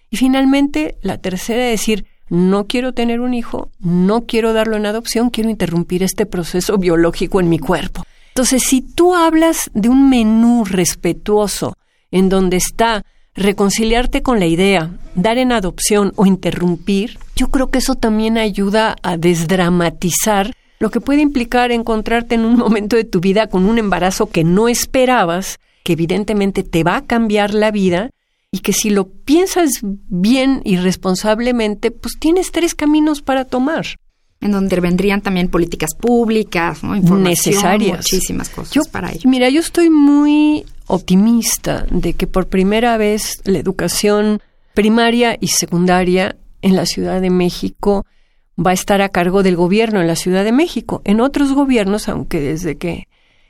Y 0.10 0.16
finalmente, 0.16 0.96
la 1.02 1.18
tercera 1.18 1.66
es 1.66 1.82
decir, 1.82 2.06
no 2.30 2.66
quiero 2.68 2.94
tener 2.94 3.20
un 3.20 3.34
hijo, 3.34 3.70
no 3.80 4.26
quiero 4.26 4.54
darlo 4.54 4.78
en 4.78 4.86
adopción, 4.86 5.30
quiero 5.30 5.50
interrumpir 5.50 6.04
este 6.04 6.26
proceso 6.26 6.78
biológico 6.78 7.40
en 7.40 7.50
mi 7.50 7.60
cuerpo. 7.60 8.04
Entonces, 8.30 8.64
si 8.64 8.82
tú 8.82 9.14
hablas 9.14 9.70
de 9.74 9.90
un 9.90 10.10
menú 10.10 10.66
respetuoso 10.66 11.78
en 12.12 12.30
donde 12.30 12.58
está 12.58 13.04
reconciliarte 13.36 14.22
con 14.22 14.40
la 14.40 14.46
idea, 14.46 14.92
dar 15.16 15.38
en 15.38 15.52
adopción 15.52 16.14
o 16.16 16.26
interrumpir, 16.26 17.20
yo 17.36 17.50
creo 17.50 17.70
que 17.70 17.80
eso 17.80 17.96
también 17.96 18.38
ayuda 18.38 18.96
a 19.02 19.18
desdramatizar 19.18 20.54
lo 20.80 20.92
que 20.92 21.00
puede 21.00 21.22
implicar 21.22 21.72
encontrarte 21.72 22.36
en 22.36 22.46
un 22.46 22.58
momento 22.58 22.96
de 22.96 23.04
tu 23.04 23.20
vida 23.20 23.48
con 23.48 23.66
un 23.66 23.78
embarazo 23.78 24.28
que 24.28 24.44
no 24.44 24.68
esperabas, 24.68 25.60
que 25.84 25.94
evidentemente 25.94 26.64
te 26.64 26.84
va 26.84 26.98
a 26.98 27.06
cambiar 27.06 27.54
la 27.54 27.72
vida 27.72 28.10
y 28.54 28.60
que 28.60 28.72
si 28.72 28.92
lo 28.92 29.08
piensas 29.08 29.80
bien 29.82 30.62
y 30.63 30.78
responsablemente, 30.78 31.89
pues 31.89 32.20
tienes 32.20 32.52
tres 32.52 32.76
caminos 32.76 33.24
para 33.24 33.46
tomar. 33.46 33.84
En 34.42 34.52
donde 34.52 34.68
intervendrían 34.68 35.22
también 35.22 35.48
políticas 35.48 35.96
públicas, 35.96 36.84
¿no? 36.84 36.96
necesarias. 37.18 37.98
Muchísimas 37.98 38.50
cosas 38.50 38.88
para 38.89 39.12
ello. 39.12 39.28
Mira, 39.28 39.50
yo 39.50 39.60
estoy 39.60 39.89
muy 39.89 40.66
optimista 40.86 41.88
de 41.89 42.13
que 42.13 42.28
por 42.28 42.46
primera 42.46 42.96
vez 42.98 43.42
la 43.44 43.58
educación 43.58 44.39
primaria 44.76 45.36
y 45.39 45.48
secundaria 45.48 46.36
en 46.62 46.76
la 46.76 46.86
Ciudad 46.86 47.22
de 47.22 47.32
México 47.32 48.06
va 48.63 48.70
a 48.70 48.76
estar 48.76 49.02
a 49.02 49.10
cargo 49.10 49.42
del 49.42 49.56
gobierno 49.56 50.00
en 50.00 50.06
la 50.06 50.16
Ciudad 50.16 50.44
de 50.44 50.52
México. 50.52 51.02
En 51.06 51.22
otros 51.22 51.54
gobiernos, 51.54 52.08
aunque 52.08 52.39
desde 52.39 52.78
que 52.78 53.08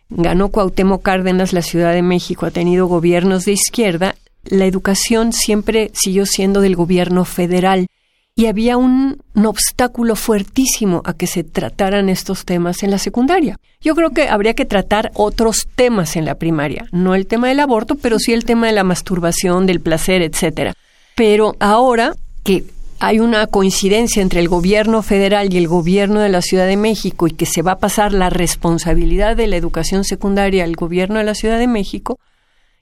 ganó 0.10 0.48
Cuauhtémoc 0.48 1.04
Cárdenas 1.04 1.52
la 1.52 1.62
Ciudad 1.62 1.92
de 1.92 2.04
México 2.04 2.46
ha 2.46 2.52
tenido 2.52 2.88
gobiernos 2.88 3.44
de 3.44 3.52
izquierda, 3.52 4.16
la 4.46 4.66
educación 4.66 5.34
siempre 5.34 5.92
siguió 5.94 6.26
siendo 6.26 6.62
del 6.62 6.76
gobierno 6.76 7.26
federal 7.26 7.88
y 8.36 8.48
había 8.48 8.78
un, 8.78 9.22
obstáculo 9.36 10.16
fuertísimo 10.16 11.02
a 11.06 11.14
que 11.14 11.28
se 11.28 11.44
trataran 11.44 12.10
estos 12.10 12.46
temas 12.46 12.82
en 12.84 12.92
la 12.92 12.98
secundaria. 12.98 13.58
Yo 13.82 13.96
creo 13.96 14.10
que 14.10 14.28
habría 14.30 14.54
que 14.54 14.66
tratar 14.66 15.12
otros 15.14 15.68
temas 15.76 16.16
en 16.16 16.26
la 16.26 16.36
primaria, 16.36 16.88
no 16.92 17.16
el 17.16 17.28
tema 17.28 17.50
del 17.50 17.60
aborto, 17.60 17.96
pero 17.96 18.20
sí 18.20 18.34
el 18.34 18.46
tema 18.46 18.68
de 18.68 18.74
la 18.74 18.84
masturbación, 18.84 19.66
del 19.66 19.82
placer, 19.82 20.22
etcétera. 20.22 20.74
Pero 21.16 21.56
ahora 21.60 22.16
que 22.44 22.64
hay 23.00 23.20
una 23.20 23.46
coincidencia 23.48 24.22
entre 24.22 24.40
el 24.40 24.48
gobierno 24.48 25.02
federal 25.02 25.54
y 25.54 25.58
el 25.58 25.68
gobierno 25.68 26.22
de 26.22 26.30
la 26.30 26.42
Ciudad 26.42 26.66
de 26.66 26.78
México 26.78 27.28
y 27.28 27.32
que 27.32 27.46
se 27.46 27.62
va 27.62 27.74
a 27.74 27.80
pasar 27.80 28.14
la 28.14 28.30
responsabilidad 28.30 29.36
de 29.36 29.48
la 29.48 29.58
educación 29.58 30.06
secundaria 30.06 30.64
al 30.64 30.76
gobierno 30.76 31.20
de 31.20 31.26
la 31.26 31.36
Ciudad 31.36 31.60
de 31.60 31.68
México, 31.68 32.18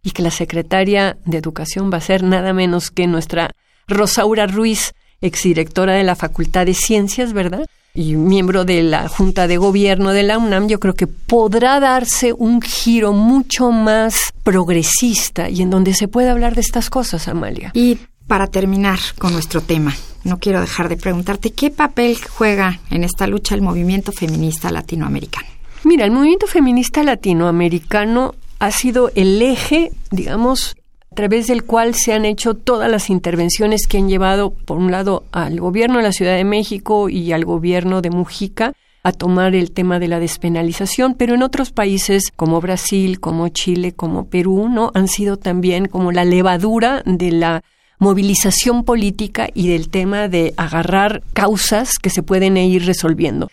y 0.03 0.11
que 0.11 0.23
la 0.23 0.31
secretaria 0.31 1.17
de 1.25 1.37
Educación 1.37 1.91
va 1.91 1.97
a 1.97 2.01
ser 2.01 2.23
nada 2.23 2.53
menos 2.53 2.91
que 2.91 3.07
nuestra 3.07 3.51
Rosaura 3.87 4.47
Ruiz, 4.47 4.93
exdirectora 5.21 5.93
de 5.93 6.03
la 6.03 6.15
Facultad 6.15 6.65
de 6.65 6.73
Ciencias, 6.73 7.33
¿verdad? 7.33 7.67
Y 7.93 8.15
miembro 8.15 8.63
de 8.63 8.83
la 8.83 9.09
Junta 9.09 9.47
de 9.47 9.57
Gobierno 9.57 10.11
de 10.11 10.23
la 10.23 10.37
UNAM, 10.37 10.67
yo 10.67 10.79
creo 10.79 10.93
que 10.93 11.07
podrá 11.07 11.79
darse 11.79 12.33
un 12.33 12.61
giro 12.61 13.11
mucho 13.11 13.71
más 13.71 14.33
progresista 14.43 15.49
y 15.49 15.61
en 15.61 15.69
donde 15.69 15.93
se 15.93 16.07
pueda 16.07 16.31
hablar 16.31 16.55
de 16.55 16.61
estas 16.61 16.89
cosas, 16.89 17.27
Amalia. 17.27 17.71
Y 17.73 17.97
para 18.27 18.47
terminar 18.47 18.99
con 19.19 19.33
nuestro 19.33 19.59
tema, 19.61 19.93
no 20.23 20.39
quiero 20.39 20.61
dejar 20.61 20.87
de 20.87 20.95
preguntarte 20.95 21.51
qué 21.51 21.69
papel 21.69 22.17
juega 22.29 22.79
en 22.89 23.03
esta 23.03 23.27
lucha 23.27 23.55
el 23.55 23.61
movimiento 23.61 24.13
feminista 24.13 24.71
latinoamericano. 24.71 25.47
Mira, 25.83 26.05
el 26.05 26.11
movimiento 26.11 26.47
feminista 26.47 27.03
latinoamericano 27.03 28.35
ha 28.61 28.69
sido 28.69 29.09
el 29.15 29.41
eje, 29.41 29.91
digamos, 30.11 30.75
a 31.11 31.15
través 31.15 31.47
del 31.47 31.63
cual 31.63 31.95
se 31.95 32.13
han 32.13 32.25
hecho 32.25 32.53
todas 32.53 32.91
las 32.91 33.09
intervenciones 33.09 33.87
que 33.87 33.97
han 33.97 34.07
llevado, 34.07 34.51
por 34.51 34.77
un 34.77 34.91
lado, 34.91 35.23
al 35.31 35.59
gobierno 35.59 35.97
de 35.97 36.03
la 36.03 36.11
Ciudad 36.11 36.35
de 36.35 36.43
México 36.43 37.09
y 37.09 37.31
al 37.31 37.43
gobierno 37.43 38.03
de 38.03 38.11
Mujica 38.11 38.73
a 39.01 39.13
tomar 39.13 39.55
el 39.55 39.71
tema 39.71 39.97
de 39.97 40.07
la 40.07 40.19
despenalización, 40.19 41.15
pero 41.15 41.33
en 41.33 41.41
otros 41.41 41.71
países 41.71 42.25
como 42.35 42.61
Brasil, 42.61 43.19
como 43.19 43.49
Chile, 43.49 43.93
como 43.93 44.27
Perú, 44.27 44.69
¿no? 44.69 44.91
han 44.93 45.07
sido 45.07 45.37
también 45.37 45.87
como 45.87 46.11
la 46.11 46.23
levadura 46.23 47.01
de 47.07 47.31
la 47.31 47.63
movilización 47.97 48.83
política 48.83 49.49
y 49.55 49.69
del 49.69 49.89
tema 49.89 50.27
de 50.27 50.53
agarrar 50.55 51.23
causas 51.33 51.97
que 51.97 52.11
se 52.11 52.21
pueden 52.21 52.57
ir 52.57 52.85
resolviendo. 52.85 53.47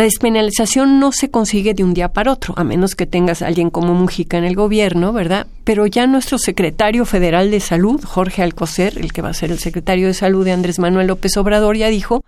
La 0.00 0.04
despenalización 0.04 0.98
no 0.98 1.12
se 1.12 1.30
consigue 1.30 1.74
de 1.74 1.84
un 1.84 1.92
día 1.92 2.10
para 2.10 2.32
otro, 2.32 2.54
a 2.56 2.64
menos 2.64 2.94
que 2.94 3.04
tengas 3.04 3.42
a 3.42 3.48
alguien 3.48 3.68
como 3.68 3.92
Mujica 3.92 4.38
en 4.38 4.44
el 4.44 4.56
gobierno, 4.56 5.12
¿verdad? 5.12 5.46
Pero 5.62 5.86
ya 5.86 6.06
nuestro 6.06 6.38
secretario 6.38 7.04
federal 7.04 7.50
de 7.50 7.60
salud, 7.60 8.02
Jorge 8.02 8.42
Alcocer, 8.42 8.96
el 8.96 9.12
que 9.12 9.20
va 9.20 9.28
a 9.28 9.34
ser 9.34 9.50
el 9.50 9.58
secretario 9.58 10.06
de 10.06 10.14
salud 10.14 10.42
de 10.42 10.52
Andrés 10.52 10.78
Manuel 10.78 11.08
López 11.08 11.36
Obrador, 11.36 11.76
ya 11.76 11.88
dijo 11.88 12.24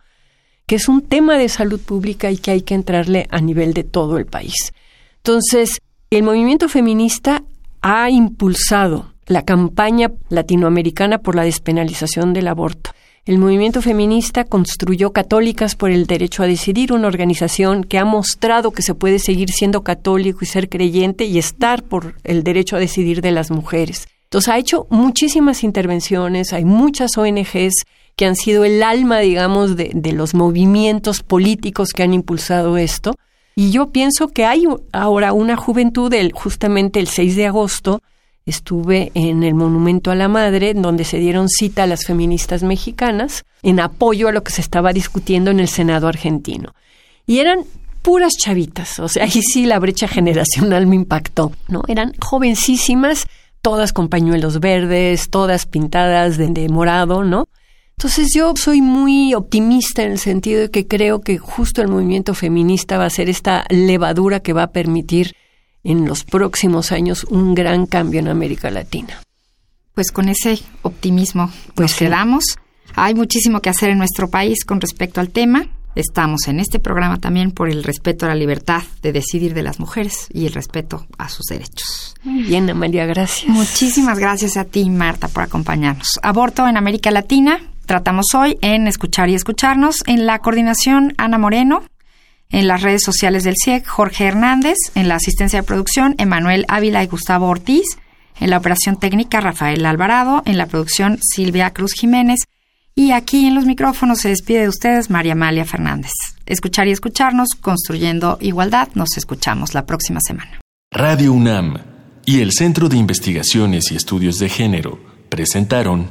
que 0.67 0.75
es 0.75 0.87
un 0.87 1.01
tema 1.01 1.39
de 1.39 1.49
salud 1.49 1.81
pública 1.81 2.31
y 2.31 2.37
que 2.37 2.51
hay 2.51 2.61
que 2.61 2.75
entrarle 2.75 3.27
a 3.31 3.41
nivel 3.41 3.73
de 3.73 3.85
todo 3.85 4.19
el 4.19 4.27
país. 4.27 4.75
Entonces, 5.17 5.81
el 6.11 6.25
movimiento 6.25 6.69
feminista 6.69 7.43
ha 7.81 8.11
impulsado 8.11 9.15
la 9.25 9.47
campaña 9.47 10.13
latinoamericana 10.29 11.21
por 11.23 11.37
la 11.37 11.45
despenalización 11.45 12.35
del 12.35 12.49
aborto. 12.49 12.91
El 13.25 13.39
movimiento 13.39 13.81
feminista 13.83 14.43
construyó 14.43 15.13
Católicas 15.13 15.77
por 15.77 15.93
el 15.93 16.09
Derecho 16.09 16.43
a 16.43 16.49
Decidir, 16.49 16.93
una 16.93 17.07
organización 17.07 17.85
que 17.85 17.99
ha 17.99 18.05
mostrado 18.05 18.73
que 18.73 18.83
se 18.83 18.97
puede 18.97 19.21
seguir 19.21 19.51
siendo 19.51 19.85
católico 19.85 20.41
y 20.43 20.47
ser 20.47 20.69
creyente 20.69 21.27
y 21.27 21.39
estar 21.39 21.85
por 21.85 22.17
el 22.25 22.43
derecho 22.43 22.75
a 22.75 22.81
decidir 22.81 23.21
de 23.21 23.31
las 23.31 23.53
mujeres. 23.53 24.09
Entonces 24.25 24.49
ha 24.49 24.59
hecho 24.59 24.89
muchísimas 24.91 25.63
intervenciones, 25.63 26.53
hay 26.53 26.65
muchas 26.65 27.17
ONGs 27.17 27.85
que 28.17 28.27
han 28.27 28.35
sido 28.35 28.65
el 28.65 28.83
alma, 28.83 29.21
digamos, 29.21 29.77
de, 29.77 29.93
de 29.95 30.13
los 30.13 30.35
movimientos 30.35 31.23
políticos 31.23 31.91
que 31.91 32.03
han 32.03 32.15
impulsado 32.15 32.77
esto. 32.77 33.15
Y 33.55 33.71
yo 33.71 33.91
pienso 33.91 34.29
que 34.29 34.47
hay 34.47 34.65
ahora 34.91 35.33
una 35.33 35.55
juventud, 35.55 36.13
el, 36.13 36.33
justamente 36.33 36.99
el 36.99 37.07
6 37.07 37.37
de 37.37 37.47
agosto, 37.47 38.03
estuve 38.47 39.13
en 39.15 39.43
el 39.43 39.55
Monumento 39.55 40.11
a 40.11 40.15
la 40.15 40.29
Madre, 40.29 40.75
donde 40.75 41.05
se 41.05 41.19
dieron 41.19 41.49
cita 41.49 41.85
a 41.85 41.87
las 41.87 42.05
feministas 42.05 42.63
mexicanas 42.63 43.45
en 43.63 43.81
apoyo 43.81 44.29
a 44.29 44.33
lo 44.33 44.43
que 44.43 44.53
se 44.53 44.61
estaba 44.61 44.93
discutiendo 44.93 45.51
en 45.51 45.61
el 45.61 45.69
Senado 45.69 46.09
argentino. 46.09 46.75
Y 47.27 47.39
eran 47.39 47.61
puras 48.03 48.33
chavitas, 48.37 48.99
o 48.99 49.09
sea, 49.09 49.25
ahí 49.25 49.43
sí 49.43 49.65
la 49.65 49.79
brecha 49.79 50.09
generacional 50.09 50.87
me 50.87 50.97
impactó, 50.97 51.53
¿no? 51.69 51.83
Eran 51.87 52.15
jovencísimas, 52.21 53.27
todas 53.61 53.93
con 53.93 54.09
pañuelos 54.09 54.59
verdes, 54.59 55.31
todas 55.31 55.67
pintadas 55.67 56.37
de, 56.37 56.49
de 56.49 56.69
morado, 56.69 57.23
¿no? 57.23 57.49
Entonces 57.97 58.33
yo 58.35 58.55
soy 58.57 58.81
muy 58.81 59.35
optimista 59.35 60.03
en 60.03 60.13
el 60.13 60.19
sentido 60.19 60.63
de 60.63 60.71
que 60.71 60.89
creo 60.89 61.21
que 61.21 61.39
justo 61.39 61.83
el 61.83 61.89
movimiento 61.89 62.35
feminista 62.35 62.99
va 62.99 63.05
a 63.05 63.11
ser 63.11 63.29
esta 63.29 63.65
levadura 63.69 64.41
que 64.41 64.53
va 64.53 64.65
a 64.65 64.73
permitir 64.73 65.37
en 65.85 66.07
los 66.07 66.25
próximos 66.25 66.93
años 66.93 67.25
un 67.25 67.55
gran 67.55 67.87
cambio 67.87 68.21
en 68.21 68.29
América 68.29 68.71
Latina. 68.71 69.21
Pues 69.95 70.11
con 70.11 70.29
ese 70.29 70.61
optimismo 70.83 71.51
pues 71.75 71.93
nos 71.93 71.99
quedamos. 71.99 72.45
Hay 72.95 73.15
muchísimo 73.15 73.61
que 73.61 73.71
hacer 73.71 73.91
en 73.91 73.99
nuestro 73.99 74.29
país 74.29 74.65
con 74.65 74.81
respecto 74.81 75.21
al 75.21 75.31
tema. 75.31 75.67
Estamos 75.95 76.49
en 76.49 76.59
este 76.59 76.79
programa 76.79 77.19
también 77.19 77.51
por 77.51 77.69
el 77.69 77.85
respeto 77.85 78.25
a 78.25 78.31
la 78.31 78.35
libertad 78.35 78.83
de 79.03 79.13
decidir 79.13 79.53
de 79.53 79.63
las 79.63 79.79
mujeres 79.79 80.29
y 80.33 80.47
el 80.47 80.55
respeto 80.55 81.07
a 81.19 81.29
sus 81.29 81.47
derechos. 81.47 82.15
Muy 82.23 82.45
bien, 82.45 82.71
Amalia, 82.71 83.05
gracias. 83.05 83.49
Muchísimas 83.49 84.19
gracias 84.19 84.57
a 84.57 84.65
ti, 84.65 84.89
Marta, 84.89 85.29
por 85.29 85.43
acompañarnos. 85.43 86.19
Aborto 86.23 86.67
en 86.67 86.79
América 86.79 87.11
Latina. 87.11 87.61
Tratamos 87.85 88.27
hoy 88.35 88.57
en 88.63 88.87
Escuchar 88.87 89.29
y 89.29 89.35
Escucharnos. 89.35 89.97
En 90.07 90.25
la 90.25 90.39
coordinación, 90.39 91.13
Ana 91.19 91.37
Moreno, 91.37 91.83
en 92.53 92.69
las 92.69 92.83
redes 92.83 93.03
sociales 93.03 93.43
del 93.43 93.57
CIEC, 93.63 93.87
Jorge 93.87 94.27
Hernández, 94.27 94.77
en 94.95 95.09
la 95.09 95.17
asistencia 95.17 95.61
de 95.61 95.67
producción, 95.67 96.15
Emanuel 96.19 96.65
Ávila 96.69 97.03
y 97.03 97.09
Gustavo 97.09 97.49
Ortiz, 97.49 97.87
en 98.39 98.51
la 98.51 98.59
operación 98.59 98.97
técnica, 98.97 99.41
Rafael 99.41 99.85
Alvarado, 99.85 100.43
en 100.45 100.59
la 100.59 100.67
producción, 100.67 101.19
Silvia 101.23 101.73
Cruz 101.73 101.95
Jiménez, 101.95 102.41
y 102.95 103.13
aquí 103.13 103.47
en 103.47 103.55
los 103.55 103.65
micrófonos 103.65 104.19
se 104.21 104.29
despide 104.29 104.61
de 104.61 104.69
ustedes 104.69 105.11
María 105.11 105.33
Amalia 105.33 105.65
Fernández. 105.65 106.13
Escuchar 106.45 106.89
y 106.89 106.93
escucharnos, 106.93 107.49
construyendo 107.61 108.37
igualdad, 108.41 108.89
nos 108.95 109.17
escuchamos 109.17 109.73
la 109.73 109.87
próxima 109.87 110.21
semana. 110.21 110.61
Radio 110.91 111.33
UNAM 111.33 111.79
y 112.27 112.41
el 112.41 112.53
Centro 112.53 112.89
de 112.91 112.99
Investigaciones 112.99 113.91
y 113.91 113.97
Estudios 113.97 114.39
de 114.39 114.51
Género 114.51 115.01
presentaron 115.31 116.11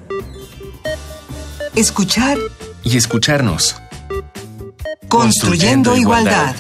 Escuchar 1.75 2.38
y 2.84 2.97
escucharnos. 2.97 3.75
Construyendo 5.08 5.95
Igualdad. 5.95 6.56